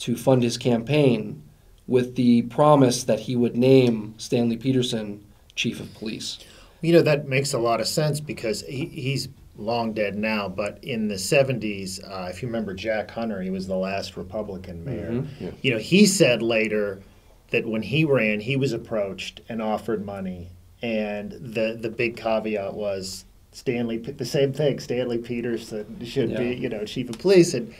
[0.00, 1.42] to fund his campaign
[1.86, 6.38] with the promise that he would name Stanley Peterson chief of police.
[6.82, 10.82] You know, that makes a lot of sense because he, he's long dead now, but
[10.82, 15.24] in the 70s, uh, if you remember Jack Hunter, he was the last Republican mayor.
[15.62, 17.02] You know, he said later
[17.50, 20.50] that when he ran, he was approached and offered money.
[20.80, 26.68] And the, the big caveat was Stanley, the same thing, Stanley Peterson should be, you
[26.68, 27.52] know, chief of police.
[27.54, 27.74] And,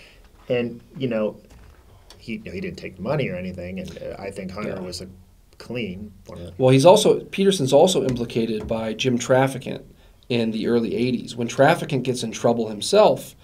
[0.49, 1.37] and you know,
[2.19, 3.79] he, he didn't take money or anything.
[3.79, 4.81] And uh, I think Hunter Yeah.
[4.81, 5.09] was a
[5.59, 6.13] clean.
[6.59, 9.85] Well, he's also Peterson's also implicated by Jim Traficant
[10.29, 13.35] in the early '80s when Traficant gets in trouble himself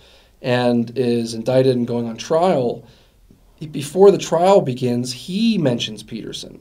[0.42, 2.86] and is indicted and going on trial.
[3.70, 6.60] Before the trial begins, he mentions Peterson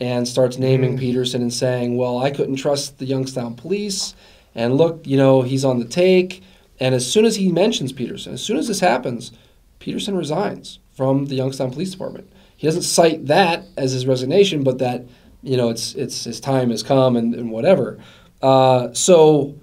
[0.00, 0.64] and starts mm-hmm.
[0.64, 4.14] naming Peterson and saying, "Well, I couldn't trust the Youngstown police,
[4.54, 6.42] and look, you know, he's on the take."
[6.80, 9.32] And as soon as he mentions Peterson, as soon as this happens,
[9.80, 12.30] Peterson resigns from the Youngstown Police Department.
[12.56, 15.04] He doesn't cite that as his resignation, but that
[15.42, 17.98] you know it's it's his time has come and, and whatever.
[18.42, 19.54] Uh, so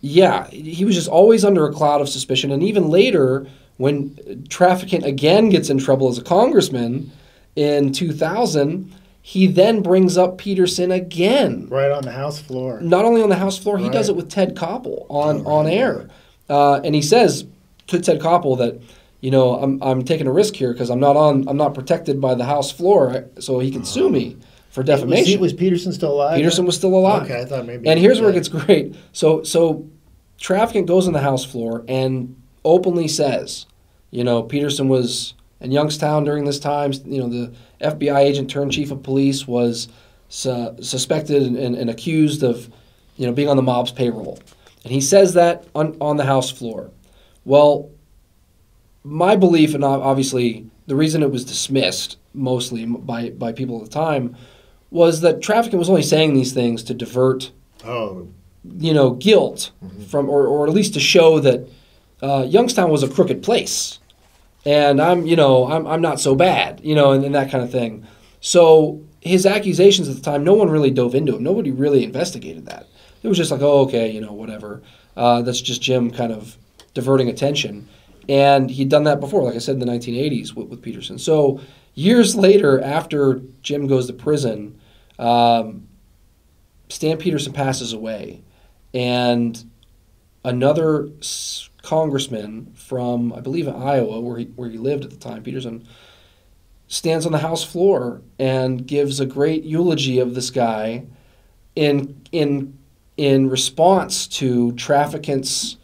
[0.00, 4.10] yeah, he was just always under a cloud of suspicion, and even later when
[4.48, 7.10] Traficant again gets in trouble as a congressman
[7.56, 11.66] in 2000, he then brings up Peterson again.
[11.68, 12.80] Right on the House floor.
[12.80, 16.08] not only on the House floor, he does it with Ted Koppel on, on air.
[16.48, 17.46] Uh, and he says
[17.86, 18.80] to Ted Koppel that,
[19.20, 22.20] you know, I'm, I'm taking a risk here because I'm not on I'm not protected
[22.20, 24.36] by the House floor, so he can sue me
[24.70, 25.40] for Was, defamation.
[25.40, 26.36] was Peterson still alive?
[26.36, 27.24] Peterson was still alive.
[27.24, 27.88] Okay, I thought maybe.
[27.88, 28.94] And he here's where it gets great.
[29.12, 29.88] So so
[30.40, 33.66] Traficant goes on the House floor and openly says,
[34.10, 36.92] you know, Peterson was in Youngstown during this time.
[37.04, 39.88] You know, the FBI agent turned chief of police was
[40.28, 42.70] su- suspected and, and, and accused of,
[43.16, 44.38] you know, being on the mob's payroll.
[44.84, 46.90] And he says that on, on the House floor.
[47.44, 47.90] Well,
[49.04, 53.90] my belief, and obviously the reason it was dismissed mostly by, by people at the
[53.90, 54.36] time,
[54.90, 57.52] was that Traficant was only saying these things to divert
[57.84, 58.28] Oh,
[58.64, 59.70] you know, guilt
[60.08, 61.66] from, or, or at least to show that
[62.22, 63.98] uh, Youngstown was a crooked place,
[64.66, 67.64] and I'm, you know, I'm, I'm not so bad, you know, and, and that kind
[67.64, 68.06] of thing.
[68.40, 71.40] So his accusations at the time, no one really dove into it.
[71.40, 72.86] Nobody really investigated that.
[73.22, 74.82] It was just like, oh, okay, you know, whatever.
[75.16, 76.56] Uh, that's just Jim kind of
[76.94, 77.88] diverting attention.
[78.28, 81.18] And he'd done that before, like I said, in the 1980s with, with Peterson.
[81.18, 81.60] So
[81.94, 84.78] years later, after Jim goes to prison,
[85.20, 85.86] um,
[86.88, 88.42] Stan Peterson passes away.
[88.92, 89.62] And
[90.44, 91.10] another
[91.82, 95.86] congressman from, I believe, Iowa, where he, where he lived at the time, Peterson,
[96.88, 101.04] stands on the House floor and gives a great eulogy of this guy
[101.76, 102.76] in in
[103.16, 105.76] in response to Traficant's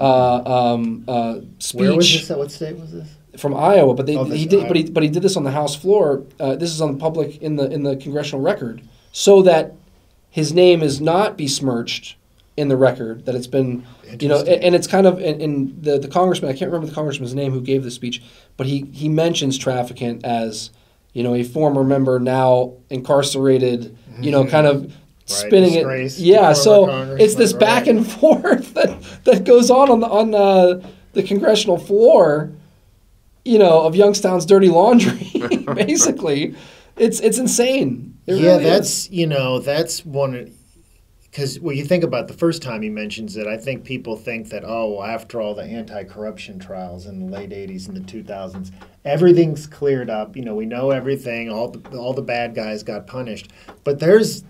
[0.00, 0.42] uh,
[0.74, 1.80] um, uh, speech.
[1.80, 2.28] Where was this?
[2.28, 3.08] What state was this?
[3.38, 5.50] From Iowa, but they, Oh, he did, but he, but he did this on the
[5.50, 6.24] House floor.
[6.38, 8.80] Uh, this is on the public in the in the congressional record,
[9.12, 9.74] so that
[10.30, 12.16] his name is not besmirched
[12.56, 13.24] in the record.
[13.26, 13.84] That it's been,
[14.20, 16.50] you know, and, and it's kind of in, the the congressman.
[16.50, 18.22] I can't remember the congressman's name who gave the speech,
[18.56, 20.70] but he he mentions Traficant as,
[21.12, 23.96] you know, a former member now incarcerated.
[24.20, 24.92] You know, kind of
[25.26, 25.84] spinning it.
[26.18, 30.88] Yeah, so it's this back and forth that that goes on on the on uh,
[31.14, 32.52] the congressional floor
[33.44, 35.30] you know, of Youngstown's dirty laundry.
[35.74, 36.54] basically,
[36.96, 38.18] it's it's insane.
[38.26, 38.70] It yeah, really is.
[38.70, 40.52] that's you know that's one
[41.24, 44.50] because when you think about the first time he mentions it, I think people think
[44.50, 48.70] that oh, well, after all the anti-corruption trials in the late '80s and the 2000s,
[49.04, 50.36] everything's cleared up.
[50.36, 51.50] You know, we know everything.
[51.50, 53.50] All the all the bad guys got punished,
[53.82, 54.44] but there's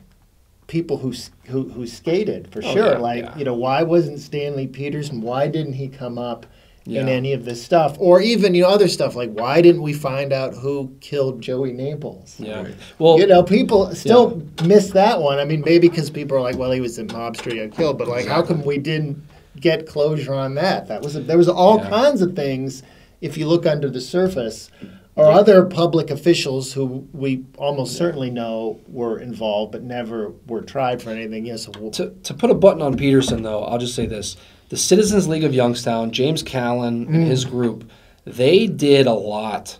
[0.66, 1.12] people who
[1.46, 2.92] who, who skated for Oh, sure.
[2.92, 3.36] yeah, like yeah.
[3.38, 5.20] you know, why wasn't Stanley Peterson?
[5.20, 6.46] Why didn't he come up?
[6.86, 9.94] In any of this stuff, or even you know other stuff like why didn't we
[9.94, 12.36] find out who killed Joey Naples?
[12.38, 12.68] yeah.
[12.98, 15.38] Well, you know, people still miss that one.
[15.38, 17.96] I mean, maybe because people are like, "Well, he was a mobster, he got killed,"
[17.96, 19.16] but like, how come we didn't
[19.58, 20.88] get closure on that?
[20.88, 21.88] That was there was all Yeah.
[21.88, 22.82] kinds of things.
[23.22, 24.70] If you look under the surface,
[25.16, 31.00] or other public officials who we almost certainly know were involved but never were tried
[31.00, 31.46] for anything.
[31.46, 34.36] Yes, we'll, to, to put a button on Peterson, though, I'll just say this:
[34.68, 37.90] the Citizens League of Youngstown, James Callan and his group,
[38.24, 39.78] they did a lot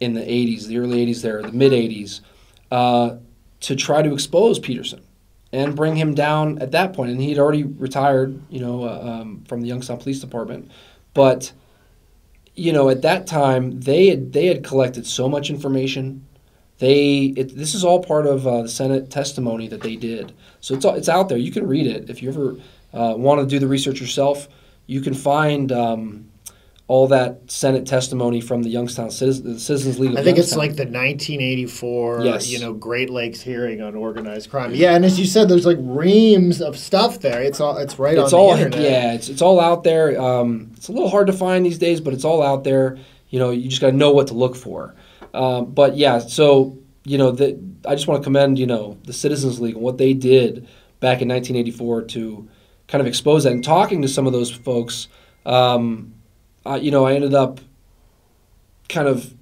[0.00, 2.20] in the '80s, the early '80s, there, the mid '80s,
[2.70, 3.16] uh,
[3.60, 5.02] to try to expose Peterson
[5.52, 7.10] and bring him down at that point.
[7.10, 10.70] And he'd already retired, you know, uh, um, from the Youngstown Police Department,
[11.14, 11.52] but
[12.58, 16.26] you know, at that time, they had they had collected so much information.
[16.78, 20.32] They it, this is all part of uh, the Senate testimony that they did.
[20.60, 21.38] So it's all, it's out there.
[21.38, 22.56] You can read it if you ever
[22.92, 24.48] uh, want to do the research yourself.
[24.86, 26.30] You can find um,
[26.86, 30.12] all that Senate testimony from the Youngstown Citizens, Citizens League.
[30.12, 32.48] Of I think it's like the 1984, Yes.
[32.50, 34.74] you know, Great Lakes hearing on organized crime.
[34.74, 37.42] Yeah, and as you said, there's like reams of stuff there.
[37.42, 38.90] It's all it's right it's on all the internet.
[38.90, 42.00] yeah it's, it's all out there um, it's a little hard to find these days
[42.00, 42.98] but it's all out there
[43.28, 44.94] you know you just got to know what to look for
[45.34, 49.12] um, but yeah so you know the, i just want to commend you know the
[49.12, 50.66] citizens league and what they did
[51.00, 52.48] back in 1984 to
[52.88, 55.08] kind of expose that and talking to some of those folks
[55.46, 56.12] um,
[56.66, 57.60] I, you know i ended up
[58.88, 59.34] kind of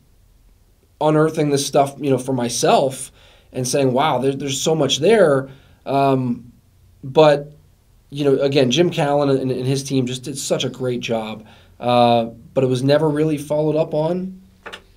[1.00, 3.12] unearthing this stuff you know for myself
[3.52, 5.48] and saying wow there, there's so much there
[5.85, 6.52] um,
[7.04, 7.52] but
[8.11, 11.46] you know, again, Jim Callan and, and his team just did such a great job,
[11.80, 14.40] uh, but it was never really followed up on.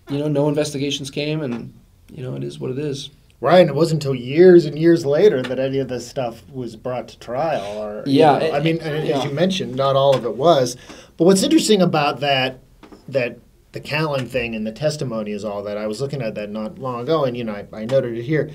[0.09, 1.73] You know, no investigations came, and
[2.11, 3.09] you know, it is what it is.
[3.41, 6.75] Right, and it wasn't until years and years later that any of this stuff was
[6.75, 7.81] brought to trial.
[7.81, 9.19] Or you Yeah, know, it- I mean, and yeah.
[9.19, 10.75] as you mentioned, not all of it was.
[11.17, 12.59] But what's interesting about that
[13.07, 13.39] that
[13.71, 15.77] the Callan thing and the testimony is all that.
[15.77, 18.23] I was looking at that not long ago, and you know, I, I noted it
[18.23, 18.49] here.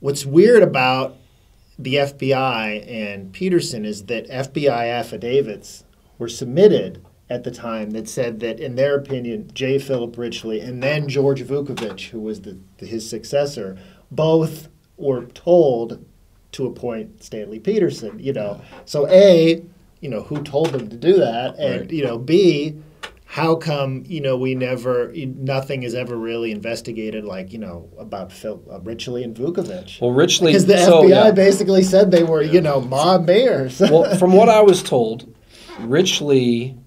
[0.00, 1.16] What's weird about
[1.78, 5.84] the FBI and Peterson is that FBI affidavits
[6.18, 9.78] were submitted at the time that said that, in their opinion, J.
[9.78, 13.78] Philip Richley and then George Vukovich, who was the, his successor,
[14.10, 16.04] both were told
[16.52, 18.18] to appoint Stanley Peterson.
[18.18, 19.64] You know, so a,
[20.00, 21.90] you know, who told them to do that, and Right.
[21.90, 22.76] you know, b,
[23.24, 28.30] how come you know we never nothing is ever really investigated like you know about
[28.30, 31.30] Phil uh, Richley and Vukovich Well, Richley, because the so, FBI yeah.
[31.32, 33.80] basically said they were you know mob mayors.
[33.80, 35.34] well, from what I was told,
[35.80, 36.78] Richley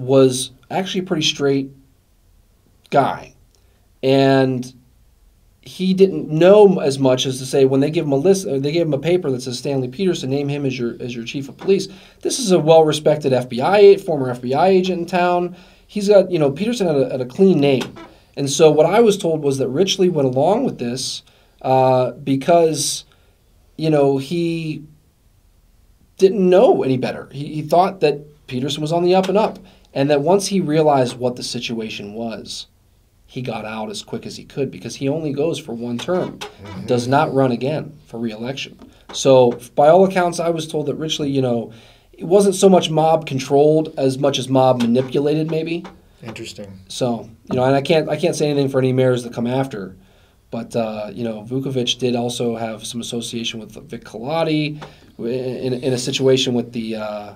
[0.00, 1.70] was actually a pretty straight
[2.90, 3.34] guy,
[4.02, 4.72] and
[5.62, 8.72] he didn't know as much as to say when they give him a list, they
[8.72, 11.48] gave him a paper that says Stanley Peterson, name him as your as your chief
[11.48, 11.88] of police.
[12.22, 15.56] This is a well-respected FBI former FBI agent in town.
[15.86, 17.94] He's got you know Peterson had a, had a clean name,
[18.36, 21.22] and so what I was told was that Richley went along with this
[21.62, 23.04] uh, because
[23.76, 24.82] you know he
[26.16, 27.28] didn't know any better.
[27.32, 29.58] He, he thought that Peterson was on the up and up,
[29.94, 32.66] and that once he realized what the situation was,
[33.26, 36.40] he got out as quick as he could because he only goes for one term,
[36.86, 38.76] does not run again for reelection.
[39.12, 41.72] So, by all accounts, I was told that Richley, you know,
[42.12, 45.84] it wasn't so much mob controlled as much as mob manipulated, maybe.
[46.22, 46.80] Interesting.
[46.88, 49.46] So, you know, and I can't I can't say anything for any mayors that come
[49.46, 49.96] after,
[50.50, 54.82] but uh, you know, Vukovic did also have some association with Vic Colati
[55.18, 56.96] in, in a situation with the.
[56.96, 57.34] Uh,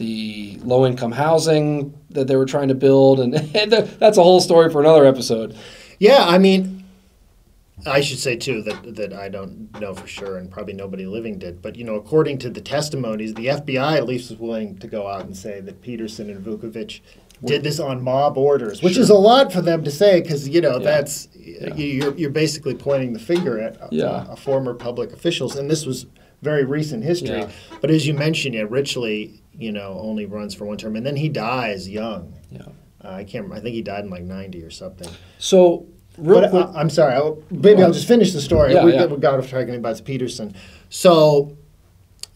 [0.00, 4.40] the low income housing that they were trying to build, and, and that's a whole
[4.40, 5.54] story for another episode.
[5.98, 6.84] Yeah, I mean,
[7.86, 11.38] I should say too that that I don't know for sure, and probably nobody living
[11.38, 11.60] did.
[11.60, 15.06] But you know, according to the testimonies, the FBI at least was willing to go
[15.06, 17.00] out and say that Peterson and Vukovic
[17.44, 19.02] did this on mob orders, which Sure.
[19.02, 20.84] is a lot for them to say because you know Yeah.
[20.90, 21.28] that's
[21.76, 24.06] you're you're basically pointing the finger at uh, Yeah.
[24.06, 26.06] uh, former public officials, and this was
[26.42, 27.38] very recent history.
[27.38, 27.50] Yeah.
[27.80, 31.16] But as you mentioned, yeah, Richley, you know, only runs for one term, and then
[31.16, 32.34] he dies young.
[32.50, 32.62] Yeah.
[33.02, 33.44] Uh, I can't.
[33.44, 33.56] remember.
[33.56, 35.08] I think he died in like ninety or something.
[35.38, 35.86] So,
[36.18, 37.14] real But quick, uh, I'm sorry.
[37.14, 38.74] I'll, maybe I'll just finish the story.
[38.74, 39.06] Yeah, we, yeah.
[39.06, 40.54] we got off track about Peterson.
[40.88, 41.56] So,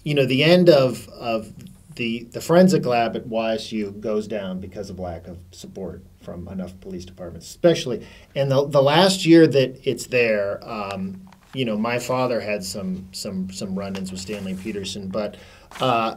[0.04, 1.52] you know, the end of of
[1.96, 6.78] the the forensic lab at YSU goes down because of lack of support from enough
[6.80, 8.06] police departments, especially.
[8.34, 13.08] And the the last year that it's there, um, you know, my father had some
[13.12, 15.36] some some run-ins with Stanley Peterson, but.
[15.80, 16.16] Uh,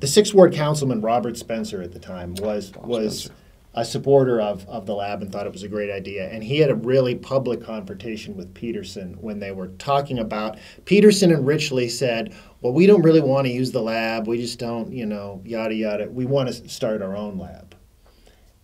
[0.00, 3.42] the sixth ward councilman Robert Spencer at the time was was Spencer.
[3.74, 6.28] a supporter of, of the lab and thought it was a great idea.
[6.28, 11.32] And he had a really public confrontation with Peterson when they were talking about Peterson
[11.32, 14.26] and Richley said, Well, we don't really want to use the lab.
[14.26, 16.08] We just don't, you know, yada yada.
[16.10, 17.74] We want to start our own lab.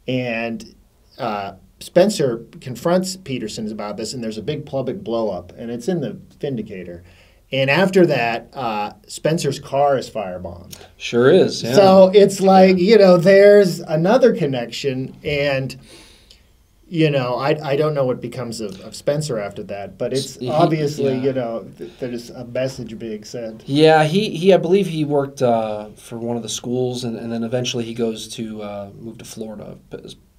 [0.06, 0.74] And
[1.18, 1.54] uh,
[1.85, 6.01] Spencer confronts Peterson about this, and there's a big public blow up, and it's in
[6.01, 7.05] the Vindicator.
[7.53, 10.77] And after that, uh, Spencer's car is firebombed.
[10.97, 11.62] sure is.
[11.62, 11.75] Yeah.
[11.75, 15.14] So it's like, you know, there's another connection.
[15.23, 15.77] And,
[16.88, 20.37] you know, I, I don't know what becomes of, of Spencer after that, but it's
[20.37, 21.23] He- obviously, yeah.
[21.23, 23.68] you know, th- there's a message being sent.
[23.68, 27.31] Yeah, he, he I believe he worked uh, for one of the schools, and, and
[27.31, 29.77] then eventually he goes to uh, move to Florida,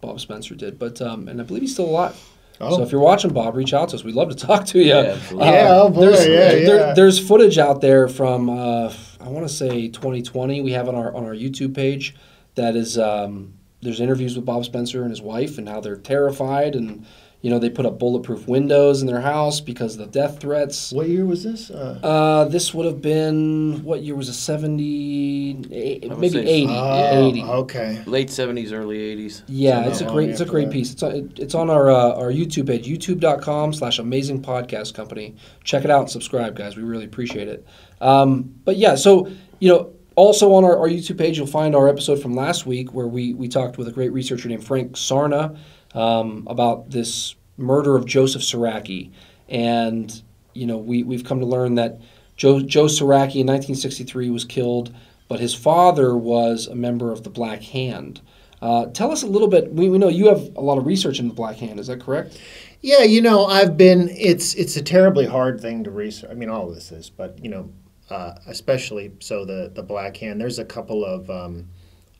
[0.05, 0.77] Bob Spencer did.
[0.77, 2.15] But um, and I believe he's still alive.
[2.61, 2.77] Oh.
[2.77, 4.03] So if you're watching, Bob, reach out to us.
[4.03, 4.85] We'd love to talk to you.
[4.85, 5.47] Yeah, absolutely.
[5.49, 6.93] Yeah, oh boy, there's, yeah, there- yeah.
[6.93, 10.61] there's footage out there from uh, I want to say 2020.
[10.61, 12.15] We have on our on our YouTube page
[12.55, 16.75] that is um, there's interviews with Bob Spencer and his wife and how they're terrified
[16.75, 17.05] and
[17.45, 20.91] you know they put up bulletproof windows in their house because of the death threats.
[20.91, 21.69] What year was this?
[21.69, 24.33] Uh, Uh, this would have been what year was it?
[24.33, 26.67] 70, eh, maybe say 80.
[26.71, 27.43] oh, 80.
[27.43, 28.01] okay.
[28.07, 29.43] Late 70s, early 80s.
[29.45, 30.91] Yeah, So it's a not great it's a great piece.
[30.93, 35.35] It's on, it's on our uh, our YouTube page, youtube.com slash amazing podcast company.
[35.63, 36.75] Check it out and subscribe, guys.
[36.75, 37.63] We really appreciate it.
[38.01, 39.29] Um, but yeah, so
[39.59, 42.91] you know, also on our, our YouTube page, you'll find our episode from last week
[42.91, 45.55] where we we talked with a great researcher named Frank Sarna
[45.95, 49.11] um, about this murder of Joseph Saraki,
[49.49, 50.21] and
[50.53, 51.99] you know we we've come to learn that
[52.35, 54.93] Joe Joe Saraki in 1963 was killed,
[55.27, 58.21] but his father was a member of the Black Hand.
[58.61, 59.71] Uh, tell us a little bit.
[59.71, 61.79] We, we know you have a lot of research in the Black Hand.
[61.79, 62.39] Is that correct?
[62.81, 64.09] Yeah, you know, I've been.
[64.09, 66.29] It's it's a terribly hard thing to research.
[66.29, 67.71] I mean, all of this is, but you know,
[68.09, 70.41] uh, especially so the the Black Hand.
[70.41, 71.69] There's a couple of um,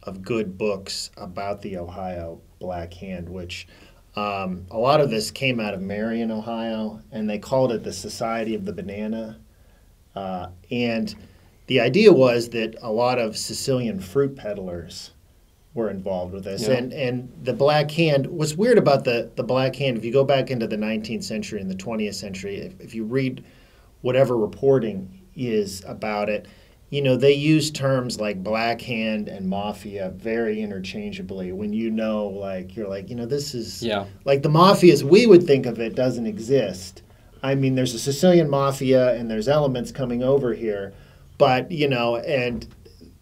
[0.04, 3.68] of good books about the Ohio Black Hand, which
[4.16, 7.94] um, a lot of this came out of Marion, Ohio, and they called it the
[7.94, 9.40] Society of the Banana.
[10.16, 11.14] Uh, and
[11.68, 15.12] the idea was that a lot of Sicilian fruit peddlers
[15.74, 16.68] were involved with this.
[16.68, 16.76] Yeah.
[16.76, 20.24] And and the Black Hand, what's weird about the, the Black Hand, if you go
[20.24, 23.44] back into the 19th century and the 20th century, if, if you read
[24.02, 26.48] whatever reporting is about it,
[26.90, 32.28] you know, they use terms like Black Hand and Mafia very interchangeably when you know,
[32.28, 34.06] like, you're like, you know, this is Yeah.
[34.24, 37.02] like the mafia as we would think of it doesn't exist.
[37.44, 40.94] I mean, there's a Sicilian mafia and there's elements coming over here,
[41.38, 42.68] but you know, and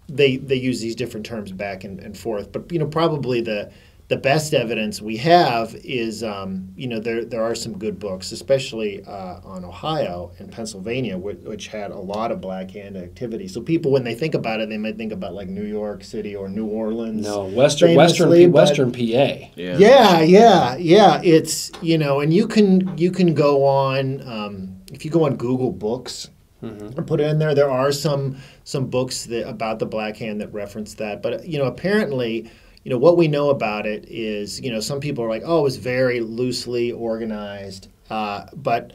[0.08, 2.52] they they use these different terms back and, and forth.
[2.52, 3.72] But you know, probably the
[4.14, 8.32] the best evidence we have is um, you know there there are some good books,
[8.32, 13.48] especially uh, on Ohio and Pennsylvania, which, which had a lot of black hand activity.
[13.48, 16.36] So people, when they think about it, they might think about like New York City
[16.36, 17.26] or New Orleans.
[17.26, 19.50] No, Western famously, Western but- Western PA.
[19.56, 19.78] Yeah.
[19.80, 21.22] yeah, yeah, yeah.
[21.24, 25.38] It's you know, and you can you can go on um, if you go on
[25.38, 26.30] Google Books
[26.62, 27.56] and put it in there.
[27.56, 31.58] There are some some books that about the Black Hand that reference that, but you
[31.58, 32.52] know, apparently,
[32.84, 35.60] you know, what we know about it is you know some people are like, oh,
[35.60, 38.94] it was very loosely organized, uh, but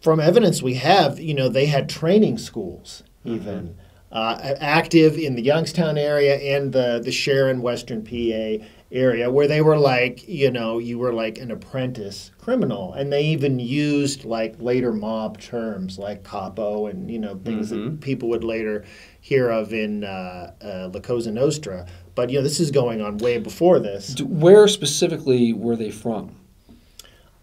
[0.00, 3.76] from evidence we have, you know, they had training schools even.
[4.10, 9.62] uh, active in the Youngstown area and the the Sharon, Western PA area, where they
[9.62, 14.54] were like, you know, you were like an apprentice criminal, and they even used like
[14.60, 18.84] later mob terms like capo and you know things that people would later
[19.20, 21.86] hear of in uh, uh, La Cosa Nostra.
[22.14, 24.20] But you know, this is going on way before this.
[24.20, 26.36] Where specifically were they from?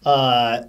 [0.04, 0.62] Uh,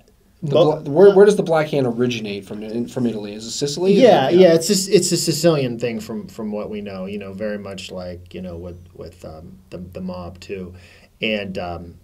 [0.44, 2.88] bla- where, where does the Black Hand originate from?
[2.88, 3.34] From Italy?
[3.34, 3.94] Is it Sicily?
[3.94, 7.06] Yeah, it- yeah, it's just, it's a Sicilian thing from from what we know.
[7.06, 10.74] You know, very much like you know with with um, the the mob too,
[11.22, 11.96] and um,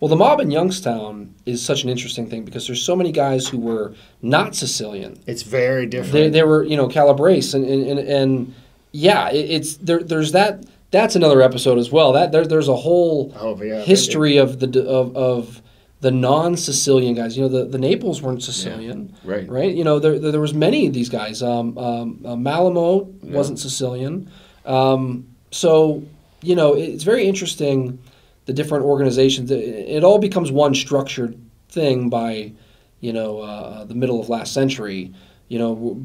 [0.00, 3.46] Well, the mob in Youngstown is such an interesting thing because there's so many guys
[3.48, 5.18] who were not Sicilian.
[5.26, 6.12] it's very different.
[6.12, 8.54] They, they were, you know, Calabrese, and and, and, and
[8.92, 10.02] yeah, it, it's there.
[10.02, 10.64] There's that.
[10.90, 12.12] That's another episode as well.
[12.12, 13.80] That there, there's a whole Oh, yeah.
[13.82, 15.62] history of the of, of
[16.00, 17.36] the non-Sicilian guys.
[17.36, 19.48] You know, the, the Naples weren't Sicilian, right.
[19.48, 19.74] Right.
[19.74, 21.42] You know, there, there, there was many of these guys.
[21.42, 24.30] Um, um, uh, Malamo wasn't Sicilian.
[24.64, 26.02] Um, so
[26.42, 27.98] you know, it's very interesting.
[28.46, 29.50] The different organizations.
[29.50, 32.52] It, it all becomes one structured thing by,
[33.00, 35.12] you know, uh, the middle of last century.
[35.48, 36.02] You know,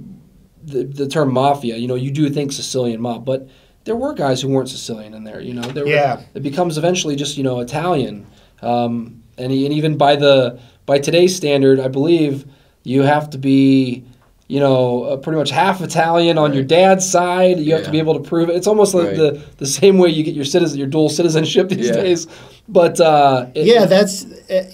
[0.63, 1.77] the, the term mafia.
[1.77, 3.47] You know, you do think Sicilian mob, but
[3.85, 5.41] there were guys who weren't Sicilian in there.
[5.41, 6.15] You know, there Yeah.
[6.15, 8.25] were, it becomes eventually just you know Italian.
[8.61, 12.45] Um, and, and even by the by today's standard, I believe
[12.83, 14.03] you have to be,
[14.47, 17.59] you know, uh, pretty much half Italian on your dad's side.
[17.59, 18.55] You have to be able to prove it.
[18.55, 19.17] It's almost like Right.
[19.17, 21.93] the the same way you get your citizen, your dual citizenship these Yeah.
[21.93, 22.27] days.
[22.69, 24.71] But uh, it- yeah, that's uh,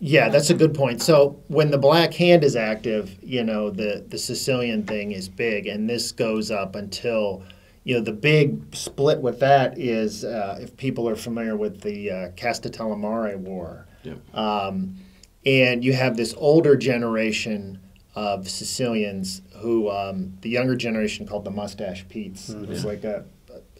[0.00, 1.02] yeah, that's a good point.
[1.02, 5.66] So when the Black Hand is active, you know the the Sicilian thing is big,
[5.66, 7.42] and this goes up until
[7.90, 12.08] you know the big split with that is uh, if people are familiar with the
[12.08, 14.32] uh, Castellamare War, Yep.
[14.32, 14.94] um,
[15.44, 17.80] and you have this older generation
[18.14, 22.50] of Sicilians who um, the younger generation called the mustache Pete's.
[22.50, 23.24] It was like a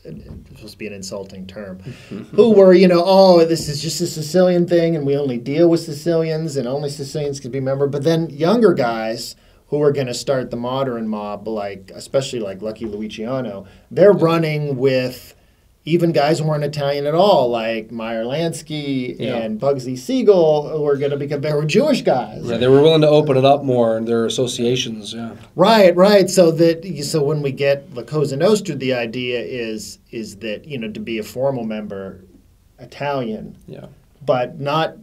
[0.02, 0.24] it was
[0.56, 1.78] supposed to be an insulting term,
[2.34, 5.68] who were, you know, oh, this is just a Sicilian thing and we only deal
[5.68, 7.86] with Sicilians and only Sicilians can be member.
[7.86, 9.36] But then younger guys
[9.70, 14.76] who are going to start the modern mob, like, especially like Lucky Luciano, they're running
[14.76, 15.34] with
[15.86, 19.36] even guys who weren't Italian at all, like Meyer Lansky Yeah.
[19.36, 22.42] and Bugsy Siegel, who are going to become, they were Jewish guys.
[22.44, 25.14] yeah, they were willing to open it up more in their associations.
[25.14, 26.28] Yeah, Right, right.
[26.28, 30.76] So that so when we get La Cosa Nostra, the idea is is that you
[30.78, 32.20] know to be a formal member,
[32.78, 33.86] Italian, yeah,
[34.24, 34.96] but not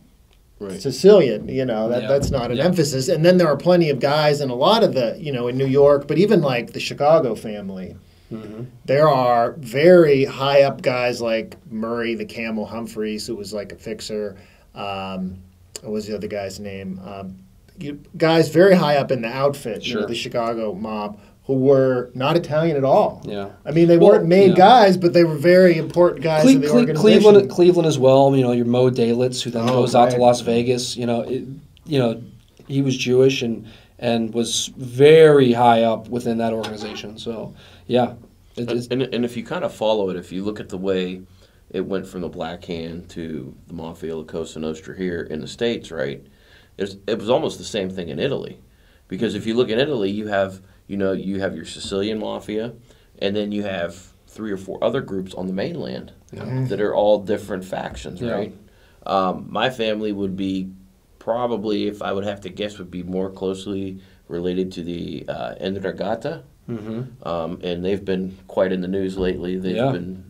[0.59, 0.81] Right.
[0.81, 1.47] Sicilian.
[1.47, 2.07] You know that Yeah.
[2.07, 2.65] that's not an Yeah.
[2.65, 3.09] emphasis.
[3.09, 5.57] And then there are plenty of guys, and a lot of the you know in
[5.57, 7.95] New York, but even like the Chicago family.
[8.33, 8.63] Mm-hmm.
[8.85, 13.75] There are very high up guys like Murray the Camel Humphreys, who was like a
[13.75, 14.35] fixer.
[14.75, 15.37] Um,
[15.81, 16.99] what was the other guy's name?
[17.05, 17.35] Um,
[17.79, 22.11] you, guys very high up in the outfit, you know, the Chicago mob, who were
[22.13, 23.21] not Italian at all.
[23.25, 23.47] yeah.
[23.65, 24.55] I mean, they Well, weren't main yeah.
[24.55, 27.21] guys, but they were very important guys Cle- in the Cle- organization.
[27.21, 28.35] Cleveland, Cleveland as well.
[28.35, 30.17] You know, your Moe Dalitz, who then Oh, goes out to.
[30.17, 30.97] Las Vegas.
[30.97, 31.43] You know, it,
[31.85, 32.21] you know,
[32.67, 33.65] he was Jewish and
[33.99, 37.17] and was very high up within that organization.
[37.17, 37.55] So,
[37.87, 38.13] yeah,
[38.55, 40.77] it, it's, And, and if you kind of follow it, if you look at the
[40.77, 41.21] way
[41.71, 45.47] it went from the Black Hand to the Mafia La Cosa Nostra here in the
[45.47, 46.23] States, right?
[46.77, 48.59] It's, it was almost the same thing in Italy.
[49.07, 52.73] Because if you look at Italy, you have, you know, you have your Sicilian Mafia,
[53.19, 53.95] and then you have
[54.27, 58.31] three or four other groups on the mainland that are all different factions, Yeah.
[58.31, 58.55] right?
[59.05, 60.69] Um, my family would be
[61.19, 65.55] probably, if I would have to guess, would be more closely related to the uh,
[65.59, 66.41] 'Ndrangheta.
[66.69, 67.27] mm-hmm.
[67.27, 69.57] Um, and they've been quite in the news lately.
[69.57, 69.91] They've Yeah.
[69.91, 70.23] been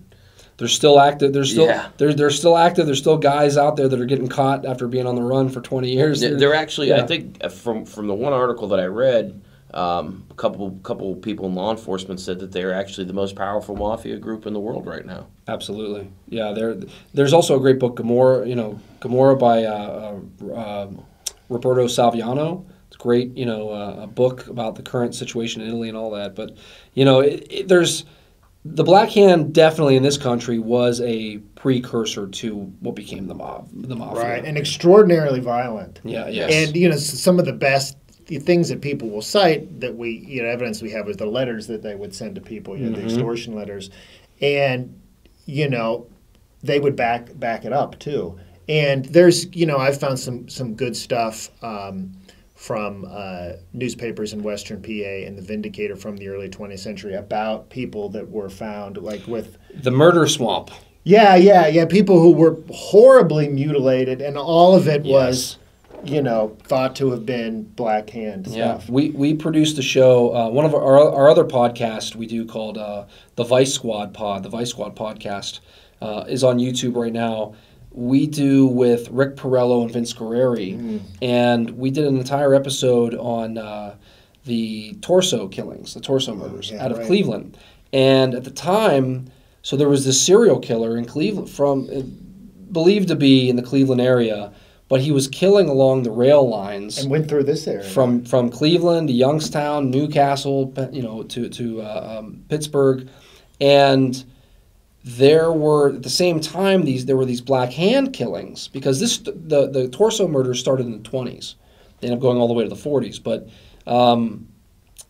[0.58, 1.34] they're still active.
[1.34, 1.88] They're still Yeah.
[1.97, 2.86] they're they're still active.
[2.88, 5.62] There's still guys out there that are getting caught after being on the run for
[5.62, 6.20] 20 years.
[6.22, 6.89] they're, they're actually.
[6.89, 7.01] yeah.
[7.03, 9.39] I think uh, from from the one article that I read,
[9.74, 13.76] um, a couple couple people in law enforcement said that they're actually the most powerful
[13.76, 15.28] mafia group in the world right now.
[15.47, 16.53] Absolutely, yeah.
[16.53, 16.78] There,
[17.13, 18.47] there's also a great book, Gomorrah.
[18.47, 20.88] You know, Gomorrah by uh, uh, uh,
[21.49, 22.65] Roberto Saviano.
[22.88, 25.97] It's a great, you know, uh, a book about the current situation in Italy and
[25.97, 26.36] all that.
[26.36, 26.55] But
[26.93, 28.05] you know, it, it, there's
[28.63, 33.70] the Black Hand definitely in this country was a precursor to what became the mob,
[33.74, 34.24] the mafia.
[34.24, 35.99] right, and extraordinarily violent.
[36.03, 37.97] yeah, yes, And you know, some of the best
[38.28, 41.25] the things that people will cite that we, you know, evidence we have is the
[41.25, 43.07] letters that they would send to people, you know, Mm-hmm.
[43.07, 43.89] the extortion letters,
[44.41, 44.99] and
[45.45, 46.05] you know,
[46.61, 48.38] they would back back it up too.
[48.69, 52.11] And there's, you know, I've found some some good stuff um,
[52.55, 54.89] from uh, newspapers in Western PA
[55.25, 59.57] and the Vindicator from the early 20th century about people that were found like with
[59.84, 60.71] the murder swamp.
[61.03, 61.86] yeah, yeah, yeah.
[61.86, 65.57] People who were horribly mutilated, and all of it was
[66.04, 68.89] you know, thought to have been Black Hand Yeah, stuff.
[68.89, 70.36] we we produced a show.
[70.36, 74.43] Uh, one of our our other podcast we do called uh, the Vice Squad Pod.
[74.43, 75.60] The Vice Squad podcast
[76.02, 77.56] uh, is on YouTube right now.
[77.91, 83.58] We do with Rick Perello and Vince Guerrieri, and we did an entire episode on
[83.58, 83.95] uh,
[84.45, 87.08] the torso killings, the torso murders yeah, out of right.
[87.08, 87.58] Cleveland.
[87.91, 89.32] And at the time,
[89.64, 92.02] so there was this serial killer in Cleveland from uh,
[92.72, 94.54] believed to be in the Cleveland area,
[94.89, 97.83] but he was killing along the rail lines And went through this area.
[97.83, 103.09] from from Cleveland to Youngstown, Newcastle, you know, to to uh, um, Pittsburgh,
[103.59, 104.23] and
[105.03, 109.19] there were at the same time these there were these black hand killings because this
[109.19, 111.55] the the torso murders started in the twenties,
[111.99, 113.47] they ended up going all the way to the forties, but
[113.85, 114.47] um,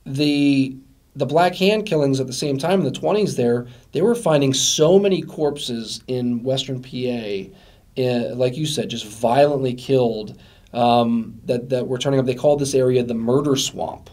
[0.05, 0.75] the
[1.15, 4.53] the black hand killings at the same time in the twenties there they were finding
[4.53, 7.49] so many corpses in Western PA,
[7.97, 10.39] uh, like you said, just violently killed
[10.73, 12.25] um, that that were turning up.
[12.25, 14.09] They called this area the murder swamp.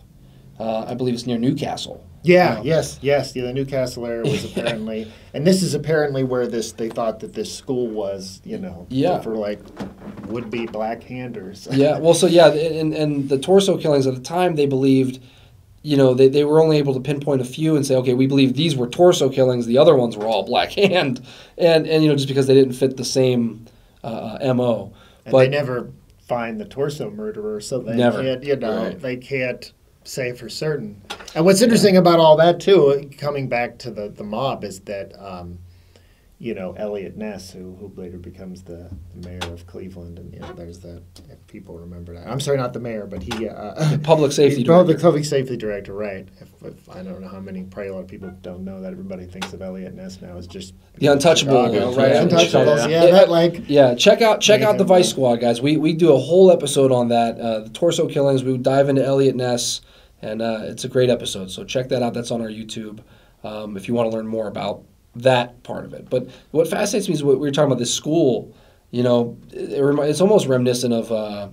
[0.58, 2.06] Uh, I believe it's near Newcastle.
[2.22, 2.62] Yeah, Yeah.
[2.62, 3.36] yes, yes.
[3.36, 7.34] Yeah, the Newcastle area was apparently, and this is apparently where this they thought that
[7.34, 9.20] this school was, you know, Yeah.
[9.20, 9.58] for like
[10.28, 11.68] would be black handers.
[11.72, 15.20] yeah, well, so yeah, and, and the torso killings at the time, they believed,
[15.82, 18.26] you know, they, they were only able to pinpoint a few and say, okay, we
[18.26, 21.20] believe these were torso killings, the other ones were all black hand,
[21.58, 23.66] and and you know just because they didn't fit the same
[24.04, 24.92] uh, mo.
[25.24, 25.90] and But they never
[26.26, 28.22] find the torso murderer, so they Never.
[28.22, 29.00] can't, you know, Right.
[29.00, 29.72] they can't
[30.04, 31.00] say for certain.
[31.34, 35.12] And what's interesting about all that too, coming back to the the mob, is that.
[35.18, 35.58] Um,
[36.44, 40.40] you know Eliot Ness, who who later becomes the, the mayor of Cleveland, and you
[40.40, 41.02] know there's that.
[41.30, 44.66] If people remember that, I'm sorry, not the mayor, but he uh, public safety He's
[44.66, 44.98] director.
[44.98, 46.28] public safety director, right?
[46.40, 48.92] If, if I don't know how many, probably a lot of people don't know that.
[48.92, 52.14] Everybody thinks of Eliot Ness now as just The untouchable, Chicago, right?
[52.16, 52.28] right?
[52.28, 53.04] Untouchables, Yeah.
[53.04, 55.08] yeah, that like Yeah, check out check out the Vice.
[55.08, 55.62] Squad guys.
[55.62, 57.40] We we do a whole episode on that.
[57.40, 58.44] Uh, the torso killings.
[58.44, 59.80] We dive into Eliot Ness,
[60.20, 61.50] and uh, it's a great episode.
[61.50, 62.12] So check that out.
[62.12, 63.00] That's on our YouTube
[63.42, 64.84] um, if you want to learn more about
[65.16, 66.08] that part of it.
[66.10, 68.54] But what fascinates me is what we were talking about this school.
[68.90, 71.10] You know, it, remi- it's almost reminiscent of.
[71.12, 71.48] Uh,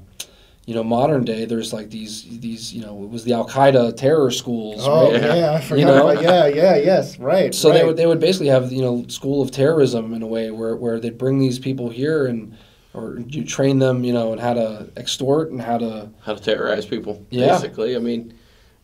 [0.67, 3.97] you know, modern day, there's like these, these, you know, it was the Al Qaeda
[3.97, 5.19] terror schools, oh right?
[5.21, 6.07] yeah, I forgot You know?
[6.07, 7.53] about yeah, yeah, yes, right.
[7.53, 10.51] So they would they would basically have you know school of terrorism in a way
[10.51, 12.55] where, where they'd bring these people here and
[12.93, 16.41] or you train them you know and how to extort and how to how to
[16.41, 17.25] terrorize people.
[17.31, 17.47] Yeah.
[17.47, 18.37] Basically, I mean,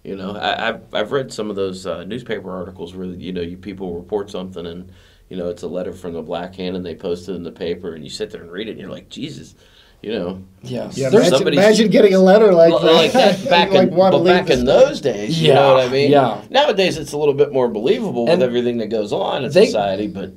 [0.07, 3.41] you know, I, I've I've read some of those uh, newspaper articles where you know
[3.41, 4.89] you people report something and
[5.29, 7.51] you know it's a letter from the Black Hand and they post it in the
[7.51, 9.53] paper and you sit there and read it and you're like Jesus,
[10.01, 10.41] you know.
[10.63, 10.89] yeah.
[10.93, 12.93] yeah, There's- imagine, imagine getting a letter like L- that.
[12.93, 15.85] like that back like, in wanna but back in those days, you Yeah, know what
[15.85, 16.09] I mean?
[16.11, 16.41] yeah.
[16.49, 19.65] Nowadays it's a little bit more believable And with everything that goes on in they-
[19.65, 20.31] society, but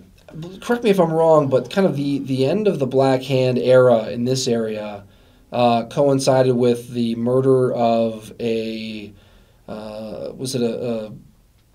[0.60, 3.56] correct me if I'm wrong, but kind of the the end of the Black Hand
[3.58, 5.04] era in this area
[5.52, 9.12] uh, coincided with the murder of a
[9.70, 11.12] uh, was it a, a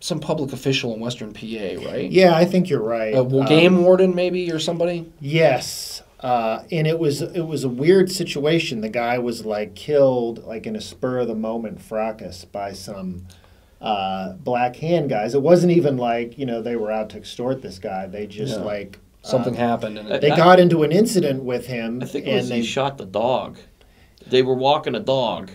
[0.01, 2.09] some public official in Western PA, right?
[2.11, 3.15] Yeah, I think you're right.
[3.15, 5.11] A well, Um, game warden maybe or somebody.
[5.21, 8.81] Yes, uh, and it was it was a weird situation.
[8.81, 13.25] The guy was like killed like in a spur of the moment fracas by some
[13.81, 15.33] uh, black hand guys.
[15.33, 18.05] It wasn't even like you know they were out to extort this guy.
[18.07, 18.65] They just Yeah.
[18.65, 22.27] like Something um, happened and They I- got into an incident with him, I think
[22.27, 23.57] it and they he shot the dog.
[24.27, 25.49] They were walking a dog,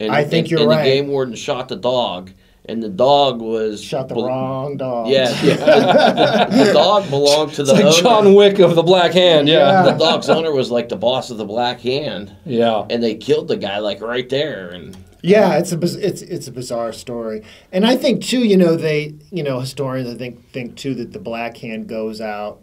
[0.00, 0.82] and I think and, you're and right.
[0.84, 2.30] the game warden shot the dog,
[2.66, 5.08] and the dog was shot the bel- wrong dog.
[5.08, 8.02] Yeah, the, the dog belonged to the It's like owner.
[8.02, 9.82] John Wick of the Black Hand, yeah.
[9.82, 12.86] The dog's owner was like the boss of the Black Hand, Yeah.
[12.90, 14.68] and they killed the guy like right there.
[14.70, 17.42] And Yeah, it's a it's it's a bizarre story,
[17.72, 21.12] and I think too, you know, they you know historians I think think too that
[21.12, 22.60] the Black Hand goes out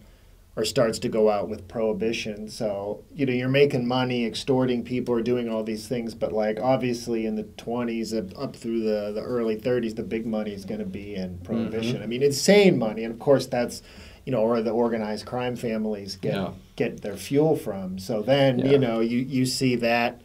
[0.58, 2.50] or starts to go out with prohibition.
[2.50, 6.60] So you know you're making money, extorting people, or doing all these things, but like
[6.60, 10.80] obviously in the 20s up, through the the early 30s, the big money is going
[10.80, 11.44] to be in mm-hmm.
[11.44, 12.02] prohibition.
[12.02, 13.84] I mean, insane money, and of course that's
[14.26, 16.52] you know where the organized crime families get Yeah.
[16.76, 18.00] get their fuel from.
[18.00, 18.72] So then Yeah.
[18.72, 20.22] you know you you see that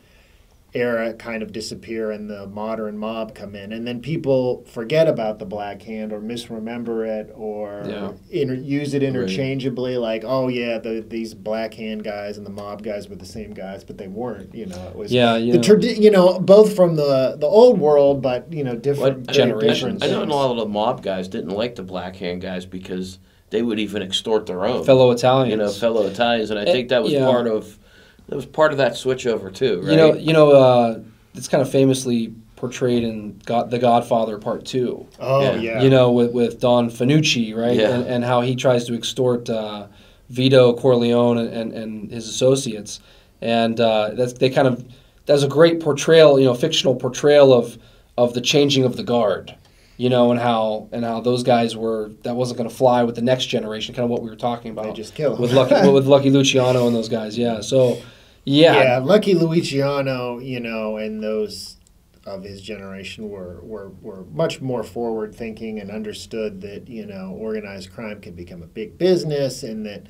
[0.74, 5.38] era kind of disappear and the modern mob come in and then people forget about
[5.38, 8.12] the black hand or misremember it or Yeah.
[8.30, 12.82] inter- use it interchangeably like oh yeah the, these black hand guys and the mob
[12.82, 15.58] guys were the same guys but they weren't you know it was Yeah, you the
[15.58, 15.64] know.
[15.64, 19.48] tradi- you know both from the the old world but you know different What very
[19.50, 20.00] generations?
[20.00, 22.64] different I know a lot of the mob guys didn't like the Black Hand guys
[22.64, 23.18] because
[23.50, 25.50] they would even extort their own Fellow Italians.
[25.50, 27.26] you know, fellow Italians, and I Eh, think that was yeah.
[27.26, 27.78] part of
[28.32, 29.90] that was part of that switchover too, right?
[29.90, 31.00] You know, you know, uh,
[31.34, 35.06] it's kind of famously portrayed in God, The Godfather Part Two.
[35.20, 35.54] oh Yeah.
[35.56, 37.90] yeah, You know, with, with Don Fanucci, right, Yeah.
[37.90, 39.88] and, and how he tries to extort uh,
[40.30, 43.00] Vito Corleone and, and, and his associates,
[43.42, 44.82] and uh, that's they kind of
[45.26, 47.76] that was a great portrayal, you know, fictional portrayal of
[48.16, 49.54] of the changing of the guard,
[49.98, 53.14] you know, and how and how those guys were that wasn't going to fly with
[53.16, 54.84] the next generation, kind of what we were talking about.
[54.86, 55.40] They just kill 'em.
[55.42, 57.36] with Lucky with Lucky Luciano and those guys.
[57.36, 57.98] Yeah, so
[58.44, 61.76] yeah, yeah, Lucky Luciano, you know, and those
[62.26, 67.30] of his generation were, were, were much more forward thinking and understood that, you know,
[67.38, 70.04] organized crime could become a big business and that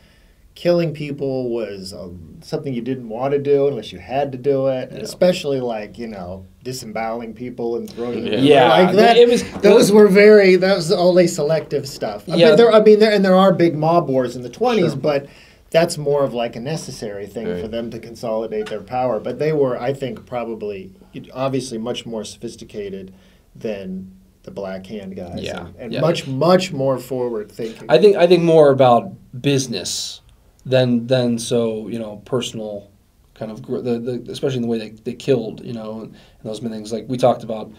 [0.54, 2.10] killing people was uh,
[2.42, 4.90] something you didn't want to do unless you had to do it.
[4.90, 8.68] And especially like, you know, disemboweling people and throwing them Yeah.
[8.68, 9.16] like that.
[9.16, 12.28] It was- those were very that was only selective stuff.
[12.28, 12.48] I Yeah.
[12.48, 14.96] mean, there I mean there and there are big mob wars in the 20s, Sure.
[14.96, 15.26] but
[15.72, 17.60] that's more of like a necessary thing Right.
[17.60, 19.18] for them to consolidate their power.
[19.18, 20.92] But they were, I think, probably
[21.32, 23.12] obviously much more sophisticated
[23.56, 24.12] than
[24.44, 26.00] the Black Hand guys, Yeah, and, and yeah.
[26.00, 27.86] much much more forward thinking.
[27.88, 30.20] I think I think more about business
[30.66, 32.90] than than so you know personal
[33.34, 36.14] kind of gr- the, the especially in the way they, they killed you know and,
[36.44, 37.72] those many things like we talked about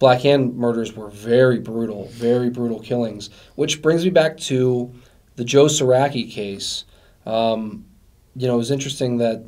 [0.00, 4.92] black hand murders were very brutal very brutal killings which brings me back to
[5.36, 6.84] the joe Saraki case
[7.26, 7.84] um,
[8.36, 9.44] you know it was interesting that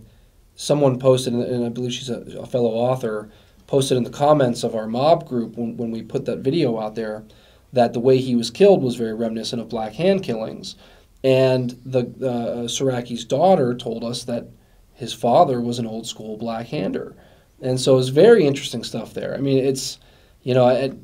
[0.55, 3.29] someone posted and- i believe she's a, a fellow author
[3.67, 6.95] posted in the comments of our mob group when, when we put that video out
[6.95, 7.25] there
[7.73, 10.77] that the way he was killed was very reminiscent of black hand killings
[11.25, 14.47] and the uh, Saraki's daughter told us that
[14.95, 17.15] his father was an old school black hander,
[17.61, 19.35] and so it's very interesting stuff there.
[19.35, 19.99] I mean, it's
[20.43, 20.95] you know, it,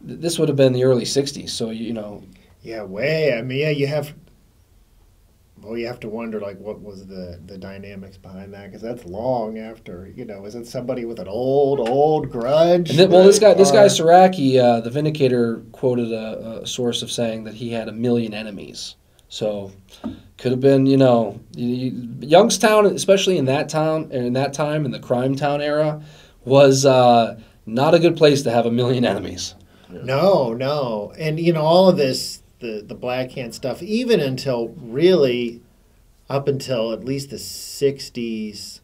[0.00, 2.24] this would have been the early '60s, so you know,
[2.62, 3.34] yeah, way.
[3.34, 4.14] I mean, yeah, you have.
[5.66, 8.66] Well, you have to wonder, like, what was the, the dynamics behind that?
[8.66, 12.96] Because that's long after, you know, is it somebody with an old, old grudge?
[12.96, 17.44] well, this guy, this guy Saraki, uh, the Vindicator quoted a, a source of saying
[17.44, 18.94] that he had a million enemies.
[19.28, 19.72] So
[20.38, 24.84] could have been, you know, you, you, Youngstown, especially in that town, in that time,
[24.84, 26.00] in the crime town era,
[26.44, 29.54] was uh, not a good place to have a million enemies.
[29.90, 34.68] No, no, and you know all of this, the the black hand stuff, even until
[34.68, 35.60] really,
[36.28, 38.80] up until at least the '60s,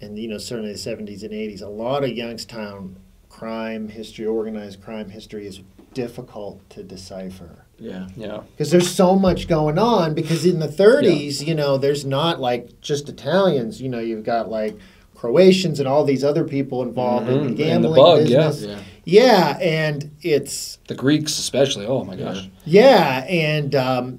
[0.00, 2.96] and you know certainly the '70s and '80s, a lot of Youngstown
[3.28, 5.60] crime history, organized crime history, is
[5.94, 8.06] difficult to decipher Yeah.
[8.16, 8.42] Yeah.
[8.52, 10.14] because there's so much going on.
[10.14, 13.80] Because in the 30s, you know, there's not like just Italians.
[13.82, 14.76] You know, you've got like
[15.16, 17.40] Croatians and all these other people involved in Mhm.
[17.42, 18.48] the And the gambling bug, yeah.
[18.48, 18.62] business.
[18.62, 18.76] Yeah.
[18.76, 21.86] yeah, and it's The Greeks, especially.
[21.86, 22.48] Oh my gosh.
[22.64, 24.18] yeah, and um,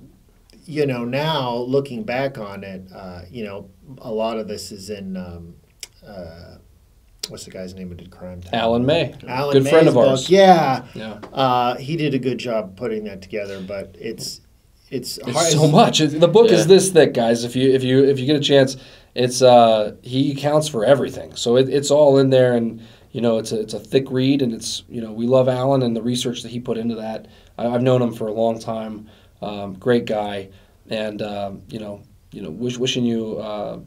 [0.66, 3.70] you know now looking back on it, uh, you know
[4.00, 5.56] a lot of this is in um,
[6.06, 6.56] uh,
[7.30, 8.54] what's the guy's name who did Crimetown?
[8.54, 10.22] Alan May, Alan May good friend May's of ours.
[10.24, 10.30] book.
[10.32, 11.14] Yeah, Yeah.
[11.34, 14.42] uh, he did a good job putting that together, but it's
[14.90, 15.48] it's, It's hard.
[15.54, 16.00] so much.
[16.00, 16.58] The book Yeah.
[16.58, 17.46] is this thick, guys.
[17.46, 18.76] If you if you if you get a chance,
[19.16, 21.34] it's uh he accounts for everything.
[21.36, 22.82] So it, it's all in there, and
[23.12, 25.82] you know it's a it's a thick read, and it's you know we love Alan
[25.82, 27.28] and the research that he put into that.
[27.58, 29.10] I, I've known him for a long time.
[29.42, 30.50] Um, great guy,
[30.90, 33.80] and um, you know you know wish, wishing you uh,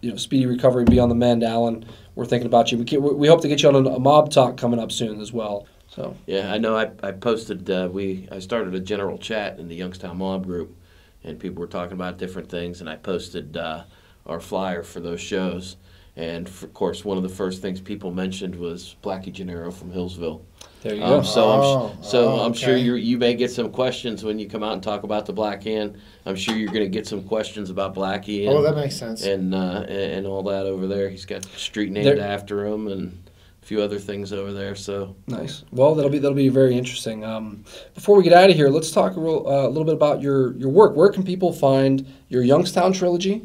[0.00, 1.84] you know speedy recovery, be on the mend, Alan.
[2.14, 2.78] We're thinking about you.
[2.78, 5.32] We, can, we hope to get you on a mob talk coming up soon as
[5.32, 5.68] well.
[5.88, 6.76] So Yeah, I know.
[6.76, 7.70] I, I posted.
[7.70, 10.76] Uh, we I started a general chat in the Youngstown Mob group,
[11.22, 12.80] and people were talking about different things.
[12.80, 13.84] And I posted uh,
[14.26, 15.76] our flyer for those shows.
[16.18, 20.40] And of course, one of the first things people mentioned was Blackie Gennaro from Hillsville.
[20.82, 21.22] there you Um, go.
[21.22, 22.82] so I'm Oh, sh- so oh, I'm sure okay.
[22.82, 25.62] you you may get some questions when you come out and talk about the Black
[25.62, 25.96] Hand.
[26.26, 29.24] I'm sure you're going to get some questions about Blackie and oh, that makes sense.
[29.24, 31.08] and, uh, and and all that over there.
[31.08, 33.16] He's got street named There- after him and
[33.62, 34.74] a few other things over there.
[34.74, 35.62] So Nice.
[35.70, 37.24] Well, that'll be that'll be very interesting.
[37.24, 37.62] Um,
[37.94, 40.20] before we get out of here, let's talk a, real, uh, a little bit about
[40.20, 40.96] your your work.
[40.96, 43.42] Where can people find your Youngstown trilogy,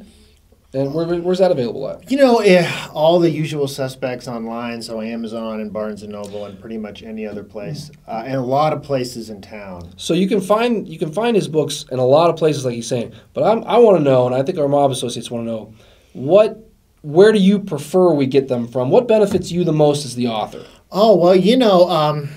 [0.73, 2.09] and where, where's that available at?
[2.09, 6.59] You know, eh, all the usual suspects online, so Amazon and Barnes and Noble and
[6.59, 9.93] pretty much any other place, uh, and a lot of places in town.
[9.97, 12.73] So you can find you can find his books in a lot of places, like
[12.73, 13.13] he's saying.
[13.33, 15.73] But I'm, I want to know, and I think our mob associates want to know,
[16.13, 16.69] what
[17.03, 18.89] where do you prefer we get them from?
[18.89, 20.65] What benefits you the most as the author?
[20.91, 22.29] Oh well, you know, um,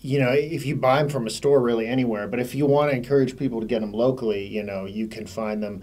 [0.00, 2.26] you know, if you buy them from a store, really anywhere.
[2.26, 5.26] But if you want to encourage people to get them locally, you know, you can
[5.26, 5.82] find them.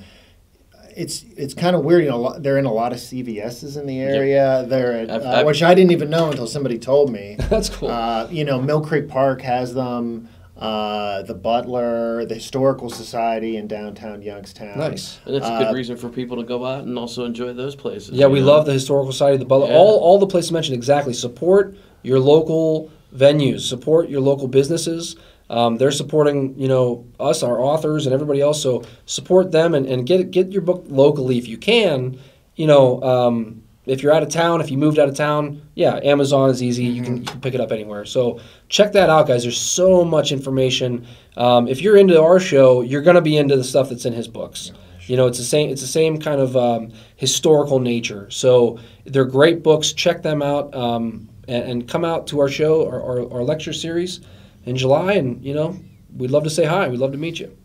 [0.95, 2.19] It's it's kind of weird, you know.
[2.19, 4.65] lot- They're in a lot of CVSs in the area.
[4.67, 7.35] They're at, I've- uh, I've- which I didn't even know until somebody told me.
[7.49, 7.89] That's cool.
[7.89, 10.27] Uh, you know, Mill Creek Park has them.
[10.55, 14.77] Uh, the Butler, the Historical Society in downtown Youngstown.
[14.77, 15.19] nice.
[15.25, 17.75] and it's a Uh, good reason for people to go out and also enjoy those
[17.75, 18.11] places.
[18.11, 18.45] Yeah, we know?
[18.45, 19.77] love the historical society, the Butler, Yeah.
[19.77, 21.11] all all the places mentioned exactly.
[21.11, 25.15] Support your local venues, support your local businesses.
[25.49, 28.61] Um, they're supporting you know us, our authors, and everybody else.
[28.61, 32.19] So support them and, and get get your book locally if you can.
[32.55, 35.99] You know, um, if you're out of town, if you moved out of town, yeah,
[36.03, 36.85] Amazon is easy.
[36.85, 38.05] You can you can pick it up anywhere.
[38.05, 38.39] So
[38.69, 39.43] check that out, guys.
[39.43, 41.05] There's so much information.
[41.35, 44.27] Um, if you're into our show, you're gonna be into the stuff that's in his
[44.27, 44.71] books.
[45.05, 45.69] You know, it's the same.
[45.69, 48.29] It's the same kind of um, historical nature.
[48.29, 49.91] So they're great books.
[49.91, 53.73] Check them out um, and, and come out to our show, our, our, our lecture
[53.73, 54.21] series
[54.65, 55.13] in July.
[55.13, 55.77] And you know,
[56.15, 56.87] we'd love to say hi.
[56.87, 57.55] We'd love to meet you.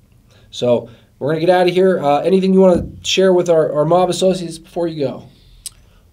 [0.51, 0.89] So
[1.19, 2.03] we're gonna get out of here.
[2.03, 5.29] Uh, anything you want to share with our, our mob associates before you go?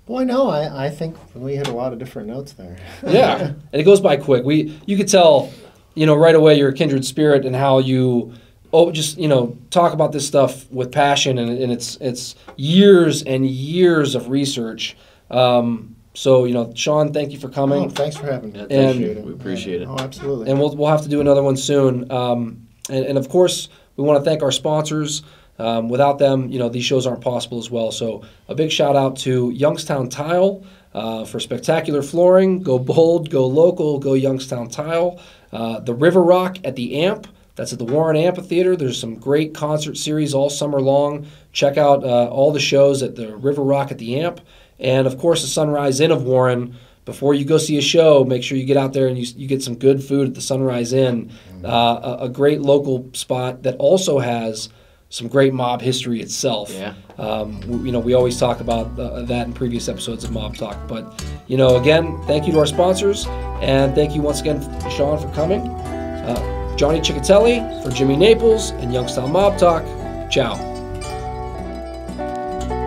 [0.05, 2.77] Boy, no, I, I think we had a lot of different notes there.
[3.07, 4.43] yeah, and it goes by quick.
[4.43, 5.51] We you could tell,
[5.95, 8.33] you know, right away you're a kindred spirit and how you
[8.73, 13.23] oh just you know talk about this stuff with passion and, and it's it's years
[13.23, 14.95] and years of research.
[15.31, 17.83] Um, so you know, Sean, thank you for coming.
[17.83, 18.59] Oh, thanks for having me.
[18.59, 19.21] Yeah, thank you.
[19.25, 19.87] We appreciate it.
[19.87, 20.49] Oh, absolutely.
[20.49, 22.11] and we'll, we'll have to do another one soon.
[22.11, 25.21] Um, and, and of course, we want to thank our sponsors.
[25.57, 27.89] Um, without them, you know, these shows aren't possible as well.
[27.89, 32.61] So a big shout out to Youngstown Tile uh, for spectacular flooring.
[32.61, 35.17] Go bold, go local, go Youngstown Tile.
[35.53, 37.27] Uh, the River Rock at the Amp.
[37.55, 38.75] That's at the Warren Amphitheater.
[38.75, 41.25] There's some great concert series all summer long.
[41.53, 44.41] Check out uh, all the shows at the River Rock at the Amp.
[44.79, 48.43] And of course, the Sunrise Inn of Warren before you go see a show, make
[48.43, 50.91] sure you get out there and you, you get some good food at the Sunrise
[50.91, 51.31] Inn,
[51.63, 54.69] uh, a, a great local spot that also has
[55.09, 56.71] some great mob history itself.
[56.71, 56.95] Yeah.
[57.17, 60.57] Um, we, you know, we always talk about uh, that in previous episodes of Mob
[60.57, 60.87] Talk.
[60.87, 63.27] But, you know, again, thank you to our sponsors.
[63.61, 65.61] And thank you once again, Sean, for coming.
[65.61, 69.85] Uh, Johnny Chechitelli for Jimmy Naples and Youngstown Mob Talk.
[70.29, 70.74] Ciao.